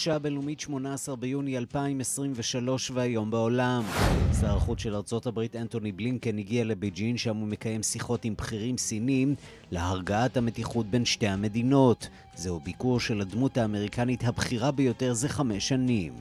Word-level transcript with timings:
השעה 0.00 0.16
הבינלאומית 0.16 0.60
18 0.60 1.16
ביוני 1.16 1.58
2023 1.58 2.90
והיום 2.94 3.30
בעולם. 3.30 3.82
שר 4.40 4.56
החוץ 4.56 4.80
של 4.80 4.94
ארצות 4.94 5.26
הברית 5.26 5.56
אנטוני 5.56 5.92
בלינקן 5.92 6.38
הגיע 6.38 6.64
לבייג'ין 6.64 7.16
שם 7.16 7.36
הוא 7.36 7.48
מקיים 7.48 7.82
שיחות 7.82 8.24
עם 8.24 8.34
בכירים 8.38 8.78
סינים 8.78 9.34
להרגעת 9.70 10.36
המתיחות 10.36 10.86
בין 10.86 11.04
שתי 11.04 11.26
המדינות. 11.28 12.08
זהו 12.34 12.60
ביקור 12.60 13.00
של 13.00 13.20
הדמות 13.20 13.58
האמריקנית 13.58 14.24
הבכירה 14.24 14.70
ביותר 14.70 15.12
זה 15.12 15.28
חמש 15.28 15.68
שנים. 15.68 16.12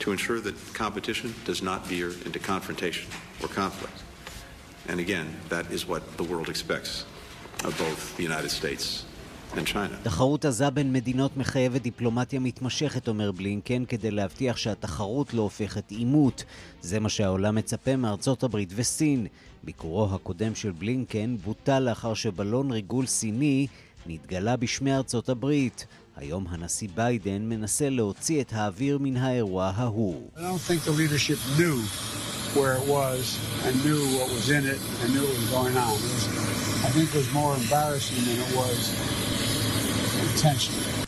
To 0.00 0.12
ensure 0.12 0.40
that 0.40 0.56
competition 0.84 1.28
does 1.50 1.60
not 1.62 1.80
veer 1.90 2.10
into 2.26 2.38
confrontation 2.52 3.06
or 3.42 3.48
conflict. 3.62 3.98
And 4.88 4.98
again, 5.06 5.28
that 5.54 5.66
is 5.76 5.80
what 5.90 6.02
the 6.20 6.26
world 6.30 6.48
expects 6.54 6.92
of 7.66 7.72
both 7.84 8.00
the 8.16 8.24
United 8.30 8.50
States 8.60 9.09
תחרות 10.02 10.44
עזה 10.44 10.70
בין 10.70 10.92
מדינות 10.92 11.36
מחייבת 11.36 11.82
דיפלומטיה 11.82 12.40
מתמשכת, 12.40 13.08
אומר 13.08 13.32
בלינקן, 13.32 13.84
כדי 13.84 14.10
להבטיח 14.10 14.56
שהתחרות 14.56 15.34
לא 15.34 15.42
הופכת 15.42 15.90
עימות. 15.90 16.44
זה 16.82 17.00
מה 17.00 17.08
שהעולם 17.08 17.54
מצפה 17.54 17.96
מארצות 17.96 18.42
הברית 18.42 18.72
וסין. 18.76 19.26
ביקורו 19.64 20.14
הקודם 20.14 20.54
של 20.54 20.70
בלינקן 20.70 21.36
בוטל 21.36 21.78
לאחר 21.78 22.14
שבלון 22.14 22.70
ריגול 22.70 23.06
סיני 23.06 23.66
נתגלה 24.06 24.56
בשמי 24.56 24.94
ארצות 24.94 25.28
הברית. 25.28 25.86
היום 26.16 26.46
הנשיא 26.48 26.88
ביידן 26.94 27.42
מנסה 27.42 27.88
להוציא 27.88 28.40
את 28.40 28.52
האוויר 28.52 28.98
מן 28.98 29.16
האירוע 29.16 29.72
ההוא. 29.76 30.30
where 32.56 32.76
it 32.82 32.88
was 32.88 33.38
and 33.66 33.74
knew 33.84 34.02
what 34.18 34.28
was 34.36 34.50
in 34.50 34.64
it 34.66 34.80
and 35.02 35.08
knew 35.14 35.22
what 35.22 35.36
was 35.40 35.50
going 35.56 35.76
on. 35.86 35.94
It 35.94 36.02
was, 36.02 36.24
I 36.86 36.88
think 36.94 37.06
it 37.14 37.18
was 37.22 37.32
more 37.32 37.54
embarrassing 37.54 38.22
than 38.26 38.38
it 38.44 38.50
was 38.60 38.78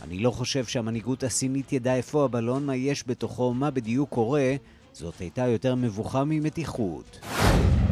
אני 0.01 0.19
לא 0.19 0.31
חושב 0.31 0.65
שהמנהיגות 0.65 1.23
הסינית 1.23 1.73
ידעה 1.73 1.95
איפה 1.95 2.25
הבלון, 2.25 2.65
מה 2.65 2.75
יש 2.75 3.03
בתוכו, 3.07 3.53
מה 3.53 3.71
בדיוק 3.71 4.09
קורה. 4.09 4.55
זאת 4.93 5.19
הייתה 5.19 5.47
יותר 5.47 5.75
מבוכה 5.75 6.23
ממתיחות. 6.23 7.19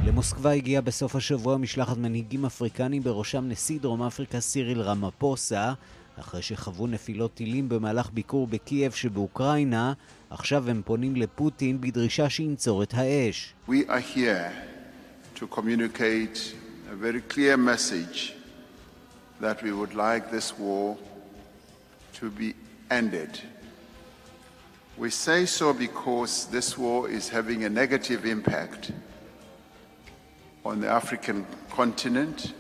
למוסקבה 0.06 0.52
הגיעה 0.52 0.82
בסוף 0.82 1.16
השבוע 1.16 1.58
משלחת 1.58 1.98
מנהיגים 1.98 2.46
אפריקנים 2.46 3.04
בראשם 3.04 3.50
נשיא 3.50 3.80
דרום 3.80 4.04
אפריקה 4.04 4.40
סיריל 4.40 4.82
רמפוסה 4.82 5.74
אחרי 6.20 6.42
שחוו 6.42 6.88
נפילות 6.88 7.34
טילים 7.34 7.70
במהלך 7.70 8.10
ביקור 8.14 8.48
בקייב 8.48 8.92
שבאוקראינה, 8.92 9.94
עכשיו 10.30 10.70
הם 10.70 10.82
פונים 10.86 11.16
לפוטין 11.16 11.82
בדרישה 11.82 12.30
שינצור 12.30 12.84
את 12.84 12.94
האש. 12.94 13.54
We 13.70 13.72
are 13.72 14.16
here 14.16 14.52
to 15.36 15.44
communicate 15.56 16.38
a 16.92 16.96
very 16.96 17.34
clear 17.34 17.58
message 17.58 18.34
that 19.42 19.64
we 19.64 19.72
would 19.72 19.94
like 19.96 20.32
this 20.32 20.54
war 20.60 21.11
to 22.20 22.30
be 22.30 22.54
ended. 22.90 23.40
We 24.98 25.10
say 25.10 25.46
so 25.46 25.74
because 25.74 26.48
this 26.52 26.78
war 26.78 27.10
is 27.10 27.30
having 27.30 27.64
a 27.64 27.70
negative 27.70 28.26
impact 28.26 28.92
on 30.64 30.82
the 30.82 30.90
African 30.90 31.46
continent 31.70 32.54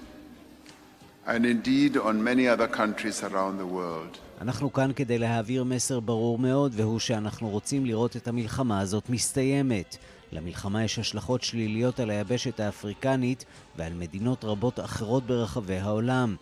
and 1.27 1.45
indeed 1.45 1.97
on 1.97 2.23
many 2.23 2.47
other 2.47 2.67
countries 2.67 3.23
around 3.23 3.57
the 3.57 3.65
world. 3.65 4.17
אנחנו 4.41 4.73
כאן 4.73 4.91
כדי 4.95 5.17
להעביר 5.17 5.63
מסר 5.63 5.99
ברור 5.99 6.37
מאוד, 6.37 6.71
והוא 6.75 6.99
שאנחנו 6.99 7.49
רוצים 7.49 7.85
לראות 7.85 8.15
את 8.15 8.27
המלחמה 8.27 8.79
הזאת 8.79 9.09
מסתיימת. 9.09 9.97
למלחמה 10.31 10.83
יש 10.83 10.99
השלכות 10.99 11.43
שליליות 11.43 11.99
על 11.99 12.09
היבשת 12.09 12.59
האפריקנית 12.59 13.45
ועל 13.77 13.93
מדינות 13.93 14.43
רבות 14.43 14.79
אחרות 14.79 15.25
ברחבי 15.25 15.77
העולם. 15.77 16.35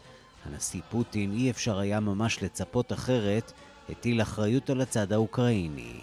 הנשיא 0.54 0.82
פוטין 0.90 1.32
אי 1.32 1.50
אפשר 1.50 1.80
היה 1.80 2.00
ממש 2.00 2.44
לצפות 2.44 2.94
אחרת, 2.94 3.52
הטיל 3.90 4.22
אחריות 4.22 4.70
על 4.70 4.82
הצד 4.82 5.14
האוקראיני. 5.14 6.02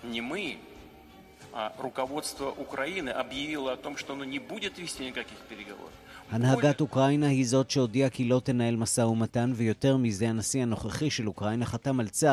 הנהגת 6.30 6.80
אוקראינה 6.80 7.26
היא 7.26 7.46
זאת 7.46 7.70
שהודיעה 7.70 8.10
כי 8.10 8.24
לא 8.24 8.40
תנהל 8.44 8.76
משא 8.76 9.00
ומתן, 9.00 9.52
ויותר 9.54 9.96
מזה 9.96 10.28
הנשיא 10.28 10.62
הנוכחי 10.62 11.10
של 11.10 11.28
אוקראינה 11.28 11.66
חתם 11.66 12.00
על 12.00 12.08
צו 12.08 12.26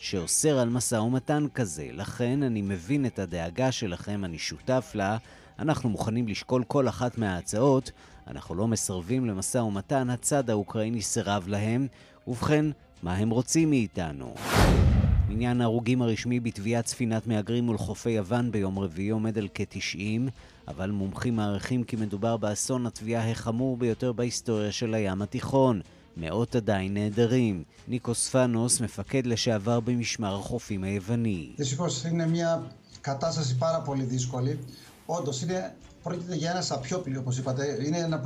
שאוסר 0.00 0.58
על 0.58 0.68
משא 0.68 0.94
ומתן 0.94 1.46
כזה. 1.54 1.88
לכן 1.92 2.42
אני 2.42 2.62
מבין 2.62 3.06
את 3.06 3.18
הדאגה 3.18 3.72
שלכם, 3.72 4.24
אני 4.24 4.38
שותף 4.38 4.92
לה. 4.94 5.16
אנחנו 5.58 5.88
מוכנים 5.88 6.28
לשקול 6.28 6.64
כל 6.64 6.88
אחת 6.88 7.18
מההצעות, 7.18 7.90
אנחנו 8.27 8.55
לא 8.55 8.67
מסרבים 8.67 9.25
למשא 9.25 9.57
ומתן, 9.57 10.09
הצד 10.09 10.49
האוקראיני 10.49 11.01
סירב 11.01 11.47
להם. 11.47 11.87
ובכן, 12.27 12.65
מה 13.03 13.15
הם 13.15 13.29
רוצים 13.29 13.69
מאיתנו? 13.69 14.33
מניין 15.29 15.61
ההרוגים 15.61 16.01
הרשמי 16.01 16.39
בתביעת 16.39 16.87
ספינת 16.87 17.27
מהגרים 17.27 17.63
מול 17.63 17.77
חופי 17.77 18.09
יוון 18.09 18.51
ביום 18.51 18.79
רביעי 18.79 19.09
עומד 19.09 19.37
על 19.37 19.47
כ-90, 19.53 20.29
אבל 20.67 20.91
מומחים 20.91 21.35
מעריכים 21.35 21.83
כי 21.83 21.95
מדובר 21.95 22.37
באסון 22.37 22.85
התביעה 22.85 23.31
החמור 23.31 23.77
ביותר 23.77 24.11
בהיסטוריה 24.11 24.71
של 24.71 24.93
הים 24.93 25.21
התיכון. 25.21 25.81
מאות 26.17 26.55
עדיין 26.55 26.93
נעדרים. 26.93 27.63
ניקוס 27.87 28.29
פאנוס, 28.29 28.81
מפקד 28.81 29.27
לשעבר 29.27 29.79
במשמר 29.79 30.35
החופים 30.35 30.83
היווני. 30.83 31.51
όντως 35.07 35.43
είναι 35.43 35.69
πρόκειται 36.02 36.34
για 36.34 36.50
ένα 36.50 36.62
σαπιόπλι, 36.62 37.16
όπω 37.16 37.30
είπατε. 37.38 37.76
Είναι 37.86 37.98
ένα 37.98 38.20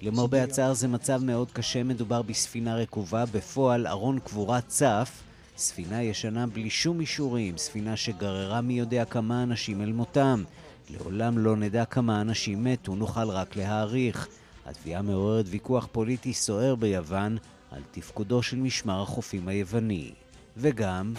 למרבה 0.00 0.42
הצער 0.42 0.74
זה 0.74 0.88
מצב 0.88 1.24
מאוד 1.24 1.50
קשה, 1.52 1.82
מדובר 1.82 2.22
בספינה 2.22 2.76
רקובה, 2.76 3.24
בפועל 3.26 3.86
ארון 3.86 4.18
קבורה 4.18 4.60
צף, 4.60 5.10
ספינה 5.56 6.02
ישנה 6.02 6.46
בלי 6.46 6.70
שום 6.70 7.00
אישורים, 7.00 7.58
ספינה 7.58 7.96
שגררה 7.96 8.60
מי 8.60 8.78
יודע 8.78 9.04
כמה 9.04 9.42
אנשים 9.42 9.82
אל 9.82 9.92
מותם. 9.92 10.44
לעולם 10.90 11.38
לא 11.38 11.56
נדע 11.56 11.84
כמה 11.84 12.20
אנשים 12.20 12.64
מתו, 12.64 12.94
נוכל 12.94 13.30
רק 13.30 13.56
להעריך. 13.56 14.28
התביעה 14.66 15.02
מעוררת 15.02 15.44
ויכוח 15.48 15.88
פוליטי 15.92 16.34
סוער 16.34 16.74
ביוון 16.74 17.38
על 17.70 17.82
תפקודו 17.90 18.42
של 18.42 18.56
משמר 18.56 19.02
החופים 19.02 19.48
היווני. 19.48 20.12
וגם... 20.56 21.14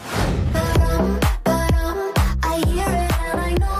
I 2.53 2.57
hear 2.71 2.91
it 3.03 3.13
and 3.27 3.39
I 3.47 3.51
know 3.61 3.78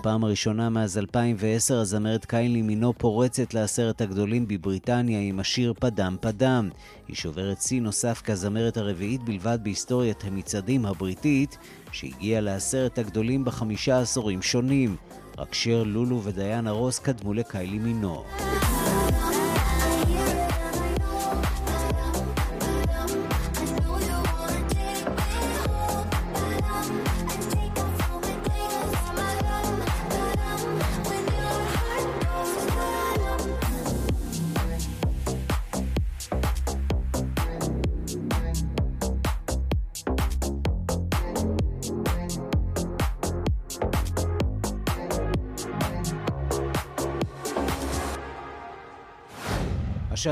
בפעם 0.00 0.24
הראשונה 0.24 0.70
מאז 0.70 0.98
2010 0.98 1.80
הזמרת 1.80 2.24
קיילי 2.24 2.62
מינו 2.62 2.92
פורצת 2.98 3.54
לעשרת 3.54 4.00
הגדולים 4.00 4.48
בבריטניה 4.48 5.20
עם 5.20 5.40
השיר 5.40 5.74
פדם 5.80 6.16
פדם. 6.20 6.68
היא 7.08 7.16
שוברת 7.16 7.62
שיא 7.62 7.80
נוסף 7.80 8.22
כזמרת 8.24 8.76
הרביעית 8.76 9.22
בלבד 9.22 9.58
בהיסטוריית 9.62 10.24
המצעדים 10.24 10.86
הבריטית, 10.86 11.58
שהגיעה 11.92 12.40
לעשרת 12.40 12.98
הגדולים 12.98 13.44
בחמישה 13.44 14.00
עשורים 14.00 14.42
שונים. 14.42 14.96
רק 15.38 15.54
שר 15.54 15.82
לולו 15.82 16.22
ודיאנה 16.24 16.70
רוס 16.70 16.98
קדמו 16.98 17.34
לקיילי 17.34 17.78
מינו. 17.78 18.24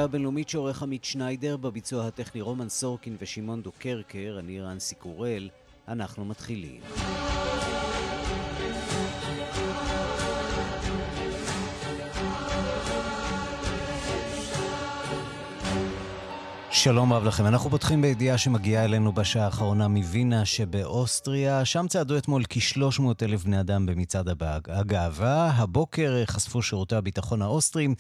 הבינלאומית 0.09 0.49
שעורך 0.49 0.83
עמית 0.83 1.05
שניידר, 1.05 1.57
בביצוע 1.57 2.07
הטכני 2.07 2.41
רומן 2.41 2.69
סורקין 2.69 3.17
ושמעון 3.21 3.63
דוקרקר, 3.63 4.37
אני 4.39 4.61
רנסי 4.61 4.95
קורל, 4.95 5.49
אנחנו 5.89 6.25
מתחילים. 6.25 6.81
שלום 16.89 17.13
רב 17.13 17.25
לכם. 17.25 17.47
אנחנו 17.47 17.71
פותחים 17.71 18.03
בידיעה 18.03 18.39
שמגיעה 18.39 18.85
אלינו 18.85 19.13
בשעה 19.13 19.45
האחרונה 19.45 19.89
מווינה 19.89 20.45
שבאוסטריה. 20.45 21.65
שם 21.65 21.87
צעדו 21.89 22.19
אתמול 22.19 22.43
כ-300 22.49 23.03
אלף 23.23 23.45
בני 23.45 23.61
אדם 23.61 23.87
במצעד 23.87 24.29
הגאווה. 24.69 25.51
הבוקר 25.51 26.25
חשפו 26.27 26.63
שירותי 26.63 26.97
הביטחון 26.97 27.43
האוסטרים 27.43 27.95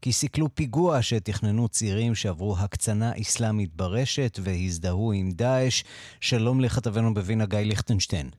כי 0.00 0.12
סיכלו 0.12 0.54
פיגוע 0.54 1.02
שתכננו 1.02 1.68
צעירים 1.68 2.14
שעברו 2.14 2.58
הקצנה 2.58 3.12
אסלאמית 3.20 3.74
ברשת 3.76 4.38
והזדהו 4.42 5.12
עם 5.12 5.30
דאעש. 5.32 5.82
שלום 6.20 6.60
לכתבנו 6.60 7.14
בווינה 7.14 7.46
גיא 7.46 7.58
ליכטנשטיין. 7.58 8.30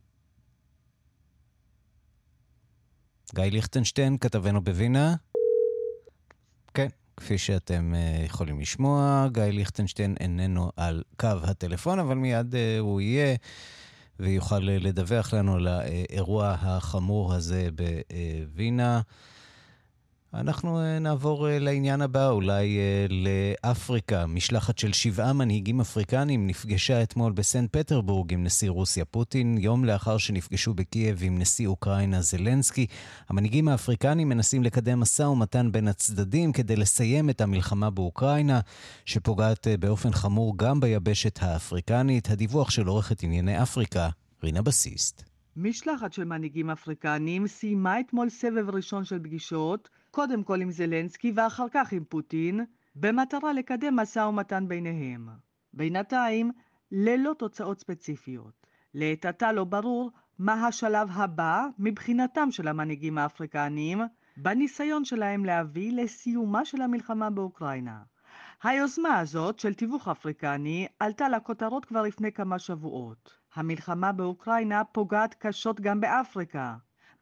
גיא 3.35 3.43
ליכטנשטיין, 3.43 4.17
כתבנו 4.17 4.63
בווינה. 4.63 5.15
כן, 6.73 6.87
כפי 7.17 7.37
שאתם 7.37 7.93
uh, 7.93 8.25
יכולים 8.25 8.59
לשמוע, 8.59 9.27
גיא 9.31 9.43
ליכטנשטיין 9.43 10.15
איננו 10.19 10.71
על 10.77 11.03
קו 11.19 11.27
הטלפון, 11.43 11.99
אבל 11.99 12.15
מיד 12.15 12.53
uh, 12.53 12.57
הוא 12.79 13.01
יהיה 13.01 13.35
ויוכל 14.19 14.55
uh, 14.55 14.83
לדווח 14.83 15.33
לנו 15.33 15.55
על 15.55 15.67
האירוע 15.67 16.55
החמור 16.59 17.33
הזה 17.33 17.69
בווינה. 17.75 19.01
אנחנו 20.33 20.79
אה, 20.79 20.99
נעבור 20.99 21.49
אה, 21.49 21.59
לעניין 21.59 22.01
הבא, 22.01 22.29
אולי 22.29 22.77
אה, 22.77 23.05
לאפריקה. 23.09 24.25
משלחת 24.25 24.77
של 24.77 24.93
שבעה 24.93 25.33
מנהיגים 25.33 25.81
אפריקנים 25.81 26.47
נפגשה 26.47 27.03
אתמול 27.03 27.31
בסנט 27.31 27.77
פטרבורג 27.77 28.33
עם 28.33 28.43
נשיא 28.43 28.69
רוסיה 28.69 29.05
פוטין, 29.05 29.57
יום 29.57 29.85
לאחר 29.85 30.17
שנפגשו 30.17 30.73
בקייב 30.73 31.19
עם 31.21 31.39
נשיא 31.39 31.67
אוקראינה 31.67 32.21
זלנסקי. 32.21 32.87
המנהיגים 33.29 33.67
האפריקנים 33.67 34.29
מנסים 34.29 34.63
לקדם 34.63 34.99
משא 34.99 35.23
ומתן 35.23 35.71
בין 35.71 35.87
הצדדים 35.87 36.51
כדי 36.51 36.75
לסיים 36.75 37.29
את 37.29 37.41
המלחמה 37.41 37.89
באוקראינה, 37.89 38.59
שפוגעת 39.05 39.67
באופן 39.79 40.11
חמור 40.11 40.57
גם 40.57 40.79
ביבשת 40.79 41.39
האפריקנית. 41.41 42.29
הדיווח 42.29 42.69
של 42.69 42.87
עורכת 42.87 43.23
ענייני 43.23 43.61
אפריקה, 43.61 44.09
רינה 44.43 44.61
בסיסט. 44.61 45.23
משלחת 45.55 46.13
של 46.13 46.23
מנהיגים 46.23 46.69
אפריקנים 46.69 47.47
סיימה 47.47 47.99
אתמול 47.99 48.29
סבב 48.29 48.69
ראשון 48.69 49.05
של 49.05 49.19
פגישות 49.19 49.89
קודם 50.15 50.43
כל 50.43 50.61
עם 50.61 50.71
זלנסקי 50.71 51.31
ואחר 51.35 51.65
כך 51.71 51.91
עם 51.91 52.03
פוטין, 52.03 52.65
במטרה 52.95 53.53
לקדם 53.53 53.95
משא 53.95 54.19
ומתן 54.19 54.67
ביניהם. 54.67 55.29
בינתיים, 55.73 56.51
ללא 56.91 57.33
תוצאות 57.37 57.79
ספציפיות. 57.79 58.67
לעת 58.93 59.25
עתה 59.25 59.51
לא 59.51 59.63
ברור 59.63 60.11
מה 60.39 60.67
השלב 60.67 61.09
הבא 61.11 61.65
מבחינתם 61.79 62.51
של 62.51 62.67
המנהיגים 62.67 63.17
האפריקניים 63.17 64.01
בניסיון 64.37 65.05
שלהם 65.05 65.45
להביא 65.45 65.93
לסיומה 65.93 66.65
של 66.65 66.81
המלחמה 66.81 67.29
באוקראינה. 67.29 68.01
היוזמה 68.63 69.19
הזאת 69.19 69.59
של 69.59 69.73
תיווך 69.73 70.07
אפריקני 70.07 70.87
עלתה 70.99 71.29
לכותרות 71.29 71.85
כבר 71.85 72.01
לפני 72.01 72.31
כמה 72.31 72.59
שבועות. 72.59 73.37
המלחמה 73.55 74.11
באוקראינה 74.11 74.83
פוגעת 74.83 75.35
קשות 75.39 75.81
גם 75.81 76.01
באפריקה. 76.01 76.75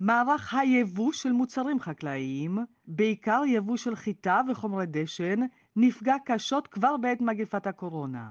מערך 0.03 0.53
היבוא 0.53 1.11
של 1.13 1.31
מוצרים 1.31 1.79
חקלאיים, 1.79 2.57
בעיקר 2.85 3.41
יבוא 3.47 3.77
של 3.77 3.95
חיטה 3.95 4.41
וחומרי 4.49 4.85
דשן, 4.87 5.39
נפגע 5.75 6.15
קשות 6.25 6.67
כבר 6.67 6.97
בעת 6.97 7.21
מגפת 7.21 7.67
הקורונה. 7.67 8.29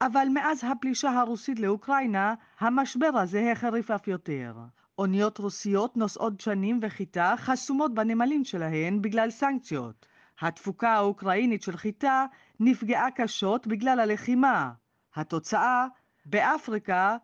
אבל 0.00 0.28
מאז 0.34 0.64
הפלישה 0.64 1.10
הרוסית 1.10 1.60
לאוקראינה, 1.60 2.34
המשבר 2.60 3.10
הזה 3.14 3.52
החריף 3.52 3.90
אף 3.90 4.08
יותר. 4.08 4.54
אוניות 4.98 5.38
רוסיות 5.38 5.96
נושאות 5.96 6.36
דשנים 6.36 6.78
וחיטה 6.82 7.34
חסומות 7.36 7.94
בנמלים 7.94 8.44
שלהן 8.44 9.02
בגלל 9.02 9.30
סנקציות. 9.30 10.06
התפוקה 10.40 10.90
האוקראינית 10.90 11.62
של 11.62 11.76
חיטה 11.76 12.26
נפגעה 12.60 13.10
קשות 13.10 13.66
בגלל 13.66 14.00
הלחימה. 14.00 14.72
התוצאה, 15.14 15.86
באפריקה 16.26 17.16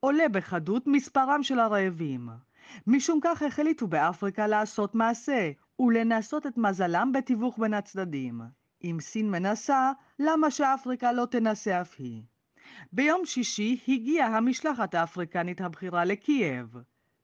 עולה 0.00 0.28
בחדות 0.28 0.86
מספרם 0.86 1.42
של 1.42 1.58
הרעבים. 1.58 2.28
משום 2.86 3.18
כך 3.22 3.42
החליטו 3.42 3.86
באפריקה 3.86 4.46
לעשות 4.46 4.94
מעשה, 4.94 5.50
ולנסות 5.80 6.46
את 6.46 6.58
מזלם 6.58 7.12
בתיווך 7.14 7.58
בין 7.58 7.74
הצדדים. 7.74 8.40
אם 8.84 8.96
סין 9.00 9.30
מנסה, 9.30 9.92
למה 10.18 10.50
שאפריקה 10.50 11.12
לא 11.12 11.26
תנסה 11.26 11.80
אף 11.80 11.94
היא? 11.98 12.22
ביום 12.92 13.26
שישי 13.26 13.80
הגיעה 13.88 14.36
המשלחת 14.36 14.94
האפריקנית 14.94 15.60
הבכירה 15.60 16.04
לקייב. 16.04 16.76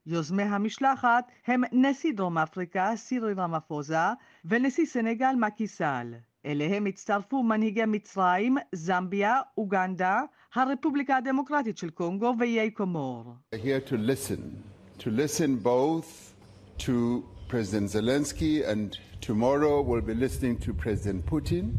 יוזמי 0.07 0.43
המשלחת 0.43 1.25
הם 1.47 1.63
נשיא 1.73 2.13
דרום 2.13 2.39
אפריקה 2.39 2.93
סירי 2.97 3.33
רמפוזה 3.33 3.97
ונשיא 4.45 4.87
סנגל 4.87 5.35
מקיסל. 5.35 6.15
אליהם 6.47 6.87
הצטרפו 6.87 7.43
מנהיגי 7.43 7.85
מצרים, 7.87 8.57
זמביה, 8.73 9.41
אוגנדה, 9.59 10.21
הרפובליקה 10.55 11.17
הדמוקרטית 11.17 11.79
של 11.79 11.91
קונגו 11.91 12.35
ואיי 12.39 12.71
קומור. 12.71 13.35
Both 15.63 16.35
to 16.79 17.25
President 17.49 17.91
Zelensky 17.91 18.67
and 18.67 18.99
tomorrow 19.21 19.81
we'll 19.81 20.01
be 20.01 20.15
listening 20.15 20.57
to 20.59 20.75
President 20.75 21.25
Putin. 21.27 21.75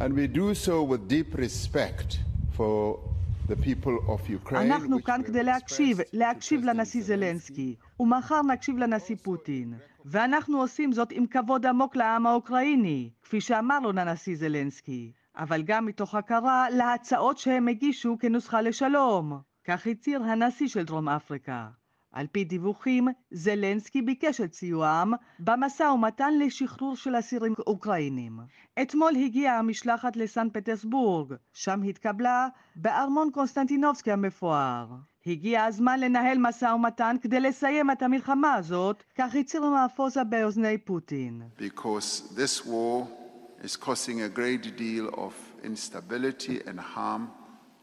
And 0.00 0.14
we 0.14 0.26
do 0.26 0.54
so 0.54 0.82
with 0.82 1.08
deep 1.08 1.34
respect 1.34 2.18
for 2.56 2.98
the 3.48 3.56
people 3.56 3.98
of 4.08 4.28
Ukraine. 4.28 4.70
אנחנו 4.72 5.02
כאן 5.02 5.20
כדי 5.26 5.42
להקשיב, 5.42 5.98
להקשיב 6.12 6.64
לנשיא 6.64 7.02
זלנסקי, 7.02 7.76
ומחר 8.00 8.42
נקשיב 8.42 8.78
לנשיא 8.78 9.16
פוטין. 9.16 9.74
ואנחנו 10.04 10.60
עושים 10.60 10.92
זאת 10.92 11.12
עם 11.12 11.26
כבוד 11.26 11.66
עמוק 11.66 11.96
לעם 11.96 12.26
האוקראיני, 12.26 13.10
כפי 13.22 13.40
שאמר 13.40 13.78
לו 13.78 13.92
לנשיא 13.92 14.36
זלנסקי, 14.36 15.12
אבל 15.36 15.62
גם 15.62 15.86
מתוך 15.86 16.14
הכרה 16.14 16.70
להצעות 16.70 17.38
שהם 17.38 17.68
הגישו 17.68 18.16
כנוסחה 18.20 18.60
לשלום. 18.60 19.38
כך 19.64 19.86
הצהיר 19.86 20.22
הנשיא 20.22 20.68
של 20.68 20.84
דרום 20.84 21.08
אפריקה. 21.08 21.68
על 22.12 22.26
פי 22.32 22.44
דיווחים, 22.44 23.08
זלנסקי 23.30 24.02
ביקש 24.02 24.40
את 24.40 24.54
סיועם 24.54 25.12
במשא 25.38 25.82
ומתן 25.82 26.38
לשחרור 26.38 26.96
של 26.96 27.18
אסירים 27.18 27.54
אוקראינים. 27.66 28.40
אתמול 28.82 29.12
הגיעה 29.16 29.58
המשלחת 29.58 30.16
לסן 30.16 30.48
פטרסבורג, 30.52 31.34
שם 31.52 31.82
התקבלה 31.82 32.48
בארמון 32.76 33.30
קונסטנטינובסקי 33.32 34.12
המפואר. 34.12 34.86
הגיע 35.26 35.64
הזמן 35.64 36.00
לנהל 36.00 36.38
משא 36.38 36.64
ומתן 36.64 37.16
כדי 37.22 37.40
לסיים 37.40 37.90
את 37.90 38.02
המלחמה 38.02 38.54
הזאת, 38.54 39.02
כך 39.18 39.34
הצהיר 39.34 39.70
מאפוזה 39.70 40.24
באוזני 40.24 40.78
פוטין. 40.78 41.42
Is 43.64 43.76
causing 43.76 44.22
a 44.22 44.28
great 44.28 44.64
deal 44.76 45.06
of 45.26 45.34
instability 45.62 46.56
and 46.66 46.80
harm 46.80 47.30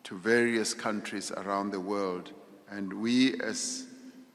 to 0.04 0.14
various 0.18 0.74
countries 0.74 1.31
around 1.31 1.72
the 1.72 1.80
world, 1.80 2.34
and 2.70 2.92
we 2.92 3.40
as 3.52 3.88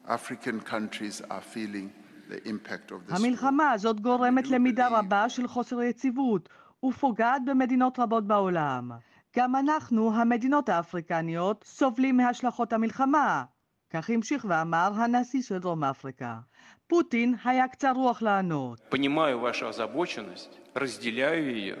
African 0.06 0.60
countries 0.60 1.20
are 1.30 1.42
feeling 1.54 1.90
the 2.28 2.48
impact 2.48 2.90
of 2.90 3.06
this. 3.06 3.16
המלחמה 3.16 3.70
הזאת 3.70 4.00
גורמת 4.00 4.48
למידה 4.48 4.88
רבה 4.88 5.28
של 5.28 5.48
חוסר 5.48 5.82
יציבות 5.82 6.48
ופוגעת 6.84 7.42
במדינות 7.44 7.98
רבות 7.98 8.26
בעולם. 8.26 8.90
גם 9.36 9.56
אנחנו, 9.56 10.14
המדינות 10.14 10.68
האפריקניות, 10.68 11.64
סובלים 11.66 12.16
מהשלכות 12.16 12.72
המלחמה. 12.72 13.44
כך 13.90 14.10
המשיך 14.10 14.46
ואמר 14.48 14.90
הנשיא 14.94 15.42
של 15.42 15.58
דרום 15.58 15.84
אפריקה. 15.84 16.38
פוטין 16.86 17.34
היה 17.44 17.68
קצר 17.68 17.92
רוח 17.92 18.22
לענות. 18.22 18.80
Понимаю 18.90 19.38
вашу 19.38 19.68
озабоченность, 19.68 20.60
разделяю 20.74 21.56
ее, 21.56 21.76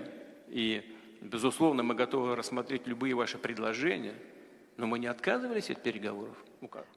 и, 0.48 0.82
безусловно, 1.22 1.82
мы 1.82 1.94
готовы 1.94 2.36
рассмотреть 2.36 2.86
любые 2.86 3.14
ваши 3.14 3.38
предложения, 3.38 4.14
но 4.76 4.86
мы 4.86 4.98
не 4.98 5.06
отказывались 5.06 5.70
от 5.70 5.82
переговоров. 5.82 6.36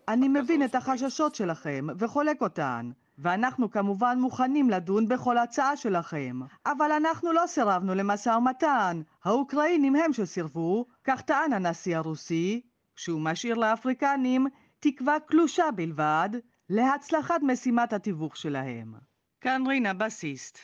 אני 0.09 0.29
מבין 0.29 0.65
את 0.65 0.75
החששות 0.75 1.35
שלכם 1.35 1.87
וחולק 1.99 2.41
אותן, 2.41 2.91
ואנחנו 3.19 3.71
כמובן 3.71 4.19
מוכנים 4.21 4.71
לדון 4.71 5.09
בכל 5.09 5.39
הצעה 5.39 5.77
שלכם, 5.77 6.41
אבל 6.67 6.93
אנחנו 6.93 7.33
לא 7.33 7.43
סירבנו 7.47 7.95
למשא 7.95 8.31
ומתן. 8.31 9.01
האוקראינים 9.25 9.97
הם 9.97 10.13
שסירבו, 10.13 10.87
כך 11.05 11.21
טען 11.21 11.53
הנשיא 11.53 11.97
הרוסי, 11.97 12.61
שהוא 12.97 13.21
משאיר 13.21 13.55
לאפריקנים 13.55 14.47
תקווה 14.81 15.17
קלושה 15.27 15.65
בלבד 15.77 16.29
להצלחת 16.71 17.41
משימת 17.43 17.93
התיווך 17.93 18.37
שלהם. 18.37 18.95
כאן 19.41 19.63
רינה 19.67 19.95
בסיסט. 19.95 20.59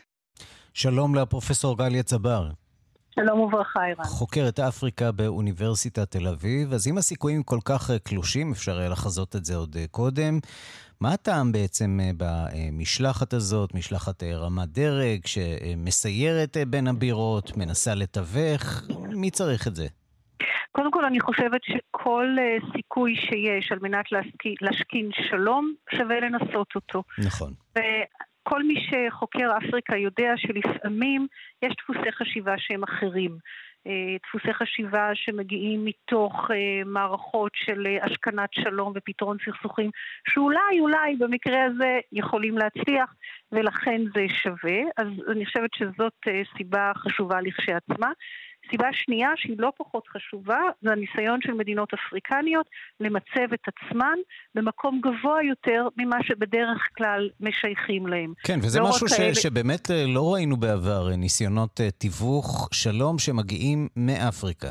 שלום 0.72 1.14
לפרופסור 1.14 1.78
גליה 1.78 2.02
צבר. 2.02 2.50
שלום 3.14 3.40
וברכה, 3.40 3.86
אירן. 3.86 4.04
חוקרת 4.04 4.60
אפריקה 4.60 5.12
באוניברסיטת 5.12 6.10
תל 6.10 6.26
אביב, 6.28 6.72
אז 6.72 6.88
אם 6.88 6.98
הסיכויים 6.98 7.42
כל 7.42 7.58
כך 7.64 7.90
אה, 7.90 7.98
קלושים, 7.98 8.52
אפשר 8.52 8.78
היה 8.78 8.88
לחזות 8.88 9.36
את 9.36 9.44
זה 9.44 9.56
עוד 9.56 9.76
אה, 9.78 9.84
קודם, 9.90 10.38
מה 11.00 11.12
הטעם 11.12 11.52
בעצם 11.52 12.00
אה, 12.02 12.10
במשלחת 12.16 13.32
הזאת, 13.32 13.74
משלחת 13.74 14.22
רמת 14.22 14.68
דרג, 14.68 15.26
שמסיירת 15.26 16.56
בין 16.66 16.86
הבירות, 16.86 17.56
מנסה 17.56 17.94
לתווך? 17.94 18.62
מי 19.08 19.30
צריך 19.30 19.66
את 19.66 19.74
זה? 19.74 19.86
קודם 20.72 20.90
כל, 20.90 21.04
אני 21.04 21.20
חושבת 21.20 21.60
שכל 21.64 22.36
סיכוי 22.76 23.16
שיש 23.16 23.72
על 23.72 23.78
מנת 23.82 24.04
להשכין 24.60 25.10
שלום, 25.30 25.74
שווה 25.90 26.20
לנסות 26.20 26.68
אותו. 26.74 27.02
נכון. 27.18 27.52
כל 28.48 28.62
מי 28.62 28.74
שחוקר 28.88 29.48
אפריקה 29.58 29.96
יודע 29.96 30.32
שלפעמים 30.36 31.26
יש 31.62 31.72
דפוסי 31.80 32.12
חשיבה 32.12 32.54
שהם 32.58 32.82
אחרים. 32.82 33.38
אה, 33.86 34.16
דפוסי 34.26 34.54
חשיבה 34.54 35.10
שמגיעים 35.14 35.84
מתוך 35.84 36.50
אה, 36.50 36.84
מערכות 36.86 37.52
של 37.54 37.86
אה, 37.86 38.04
השכנת 38.04 38.50
שלום 38.52 38.92
ופתרון 38.96 39.36
סכסוכים, 39.46 39.90
שאולי, 40.28 40.80
אולי 40.80 41.16
במקרה 41.18 41.64
הזה 41.64 41.98
יכולים 42.12 42.58
להצליח, 42.58 43.14
ולכן 43.52 44.00
זה 44.14 44.26
שווה. 44.42 44.80
אז 44.96 45.06
אני 45.32 45.46
חושבת 45.46 45.70
שזאת 45.74 46.26
סיבה 46.56 46.92
חשובה 46.96 47.40
לכשעצמה. 47.40 48.10
סיבה 48.70 48.88
שנייה, 48.92 49.28
שהיא 49.36 49.56
לא 49.58 49.72
פחות 49.78 50.08
חשובה, 50.08 50.60
זה 50.82 50.92
הניסיון 50.92 51.40
של 51.42 51.52
מדינות 51.52 51.88
אפריקניות 51.94 52.66
למצב 53.00 53.52
את 53.54 53.60
עצמן 53.68 54.18
במקום 54.54 55.00
גבוה 55.00 55.42
יותר 55.42 55.88
ממה 55.96 56.16
שבדרך 56.22 56.88
כלל 56.96 57.30
משייכים 57.40 58.06
להם. 58.06 58.32
כן, 58.44 58.58
וזה 58.62 58.80
לא 58.80 58.88
משהו 58.88 59.08
ש... 59.08 59.12
כאלה... 59.16 59.34
שבאמת 59.34 59.90
אה, 59.90 60.04
לא 60.06 60.34
ראינו 60.34 60.56
בעבר, 60.56 61.10
אה, 61.10 61.16
ניסיונות 61.16 61.80
אה, 61.80 61.90
תיווך 61.90 62.68
שלום 62.72 63.18
שמגיעים 63.18 63.88
מאפריקה. 63.96 64.70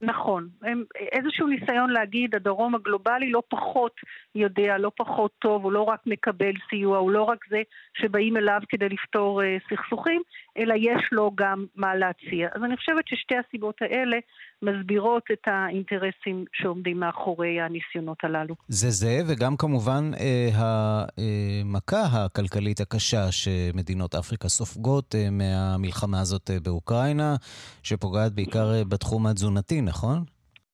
נכון. 0.00 0.48
הם, 0.62 0.84
איזשהו 1.12 1.46
ניסיון 1.46 1.90
להגיד, 1.90 2.34
הדרום 2.34 2.74
הגלובלי 2.74 3.30
לא 3.30 3.42
פחות 3.48 3.92
יודע, 4.34 4.78
לא 4.78 4.90
פחות 4.96 5.30
טוב, 5.38 5.64
הוא 5.64 5.72
לא 5.72 5.82
רק 5.82 6.00
מקבל 6.06 6.52
סיוע, 6.70 6.98
הוא 6.98 7.10
לא 7.10 7.22
רק 7.22 7.38
זה 7.50 7.62
שבאים 7.94 8.36
אליו 8.36 8.60
כדי 8.68 8.88
לפתור 8.88 9.42
אה, 9.42 9.56
סכסוכים, 9.70 10.22
אלא 10.58 10.74
יש 10.78 11.08
לו 11.12 11.30
גם 11.34 11.66
מה 11.76 11.94
להציע. 11.94 12.48
אז 12.54 12.62
אני 12.64 12.76
חושבת 12.76 13.08
ששתי 13.08 13.34
הסיבות 13.36 13.74
האלה 13.80 14.16
מסבירות 14.62 15.22
את 15.32 15.42
האינטרסים 15.46 16.44
שעומדים 16.52 17.00
מאחורי 17.00 17.60
הניסיונות 17.60 18.18
הללו. 18.22 18.54
זה 18.68 18.90
זה, 18.90 19.20
וגם 19.28 19.56
כמובן 19.56 20.10
אה, 20.20 20.48
המכה 20.56 22.24
הכלכלית 22.24 22.80
הקשה 22.80 23.32
שמדינות 23.32 24.14
אפריקה 24.14 24.48
סופגות 24.48 25.14
אה, 25.14 25.30
מהמלחמה 25.30 26.20
הזאת 26.20 26.50
אה, 26.50 26.60
באוקראינה, 26.60 27.36
שפוגעת 27.82 28.32
בעיקר 28.32 28.74
אה, 28.74 28.84
בתחום 28.84 29.26
התזונתי, 29.26 29.80
נכון? 29.80 30.24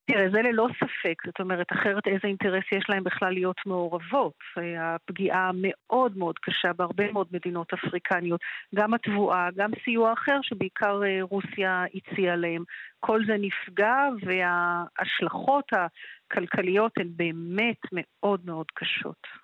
תראה, 0.05 0.31
זה 0.31 0.43
ללא 0.43 0.69
ספק, 0.77 1.27
זאת 1.27 1.41
אומרת, 1.41 1.73
אחרת 1.73 2.07
איזה 2.07 2.29
אינטרס 2.29 2.65
יש 2.73 2.85
להם 2.89 3.05
בכלל 3.05 3.33
להיות 3.33 3.57
מעורבות. 3.67 4.35
הפגיעה 4.79 5.49
המאוד 5.49 6.17
מאוד 6.17 6.39
קשה 6.39 6.73
בהרבה 6.73 7.13
מאוד 7.13 7.27
מדינות 7.33 7.73
אפריקניות, 7.73 8.41
גם 8.75 8.95
התבואה, 8.95 9.49
גם 9.57 9.71
סיוע 9.85 10.13
אחר 10.13 10.39
שבעיקר 10.43 11.03
אה, 11.05 11.19
רוסיה 11.21 11.85
הציעה 11.95 12.37
להם. 12.37 12.65
כל 13.01 13.21
זה 13.27 13.37
נפגע 13.39 13.97
וההשלכות 14.23 15.65
הכלכליות 15.73 16.93
הן 16.99 17.09
באמת 17.17 17.81
מאוד 17.93 18.41
מאוד 18.45 18.67
קשות. 18.75 19.42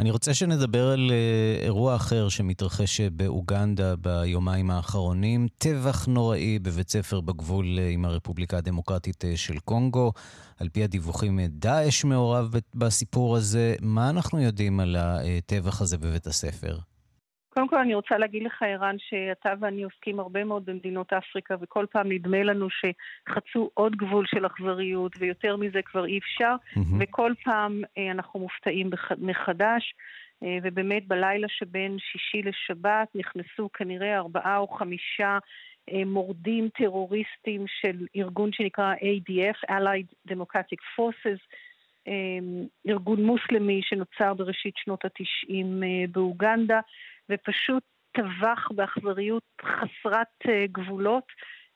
אני 0.00 0.10
רוצה 0.10 0.34
שנדבר 0.34 0.88
על 0.88 1.10
אה, 1.10 1.64
אירוע 1.64 1.96
אחר 1.96 2.28
שמתרחש 2.28 3.00
באוגנדה 3.00 3.96
ביומיים 3.96 4.70
האחרונים, 4.70 5.48
טבח 5.58 6.06
נוראי 6.06 6.58
בבית 6.58 6.90
ספר 6.90 7.20
בגבול 7.20 7.78
אה, 7.78 7.88
עם 7.88 8.04
הרפובליקה 8.04 8.58
הדמוקרטית 8.58 9.24
אה, 9.24 9.36
של 9.36 9.58
קונגו. 9.58 10.12
על 10.58 10.68
פי 10.68 10.84
הדיווחים, 10.84 11.40
דאעש 11.48 12.04
מעורב 12.04 12.54
בסיפור 12.74 13.36
הזה. 13.36 13.74
מה 13.80 14.10
אנחנו 14.10 14.40
יודעים 14.40 14.80
על 14.80 14.96
הטבח 14.98 15.82
הזה 15.82 15.98
בבית 15.98 16.26
הספר? 16.26 16.78
קודם 17.48 17.68
כל 17.68 17.78
אני 17.78 17.94
רוצה 17.94 18.18
להגיד 18.18 18.42
לך, 18.42 18.62
ערן, 18.62 18.96
שאתה 18.98 19.52
ואני 19.60 19.82
עוסקים 19.82 20.20
הרבה 20.20 20.44
מאוד 20.44 20.66
במדינות 20.66 21.12
אפריקה, 21.12 21.54
וכל 21.60 21.86
פעם 21.92 22.12
נדמה 22.12 22.42
לנו 22.42 22.68
שחצו 22.70 23.70
עוד 23.74 23.96
גבול 23.96 24.26
של 24.26 24.46
אכזריות, 24.46 25.12
ויותר 25.18 25.56
מזה 25.56 25.82
כבר 25.84 26.06
אי 26.06 26.18
אפשר, 26.18 26.54
mm-hmm. 26.74 26.80
וכל 27.00 27.32
פעם 27.44 27.82
אה, 27.98 28.10
אנחנו 28.10 28.40
מופתעים 28.40 28.90
מחדש. 29.18 29.94
אה, 30.42 30.58
ובאמת 30.62 31.08
בלילה 31.08 31.48
שבין 31.48 31.96
שישי 31.98 32.42
לשבת 32.42 33.08
נכנסו 33.14 33.70
כנראה 33.72 34.16
ארבעה 34.16 34.58
או 34.58 34.68
חמישה 34.68 35.38
אה, 35.92 36.04
מורדים 36.04 36.68
טרוריסטים 36.68 37.64
של 37.80 38.06
ארגון 38.16 38.52
שנקרא 38.52 38.94
ADF, 38.94 39.70
Allied 39.70 40.32
Democratic 40.32 40.80
Forces, 40.98 41.40
ארגון 42.88 43.24
מוסלמי 43.24 43.80
שנוצר 43.82 44.34
בראשית 44.34 44.74
שנות 44.76 45.04
התשעים 45.04 45.82
באוגנדה, 46.12 46.80
ופשוט 47.30 47.82
טבח 48.12 48.68
באכזריות 48.70 49.42
חסרת 49.62 50.48
אה, 50.48 50.64
גבולות 50.72 51.24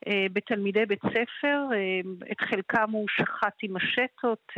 אה, 0.07 0.25
בתלמידי 0.33 0.85
בית 0.85 1.01
ספר, 1.01 1.67
אה, 1.73 1.99
את 2.31 2.41
חלקם 2.41 2.91
הוא 2.91 3.07
שחט 3.09 3.53
עם 3.63 3.73
משטות, 3.73 4.51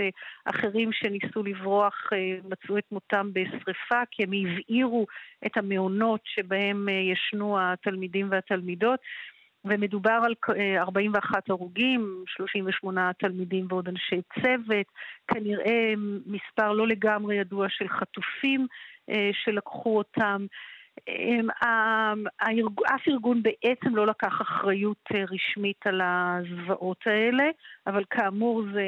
אחרים 0.45 0.89
שניסו 0.93 1.43
לברוח 1.43 2.09
מצאו 2.43 2.77
את 2.77 2.83
מותם 2.91 3.29
בשריפה 3.33 4.01
כי 4.11 4.23
הם 4.23 4.31
הבעירו 4.33 5.05
את 5.45 5.57
המעונות 5.57 6.21
שבהם 6.23 6.87
ישנו 6.89 7.57
התלמידים 7.59 8.27
והתלמידות. 8.31 8.99
ומדובר 9.67 10.19
על 10.23 10.33
41 10.77 11.49
הרוגים, 11.49 12.23
38 12.27 13.11
תלמידים 13.19 13.65
ועוד 13.69 13.87
אנשי 13.87 14.21
צוות, 14.33 14.85
כנראה 15.27 15.93
מספר 16.25 16.71
לא 16.71 16.87
לגמרי 16.87 17.35
ידוע 17.35 17.67
של 17.69 17.87
חטופים 17.87 18.67
שלקחו 19.33 19.97
אותם. 19.97 20.45
אף 22.95 23.07
ארגון 23.07 23.43
בעצם 23.43 23.95
לא 23.95 24.07
לקח 24.07 24.41
אחריות 24.41 25.03
אה, 25.15 25.23
רשמית 25.31 25.87
על 25.87 26.01
הזוועות 26.03 26.97
האלה, 27.05 27.43
אבל 27.87 28.03
כאמור 28.09 28.63
זה 28.73 28.85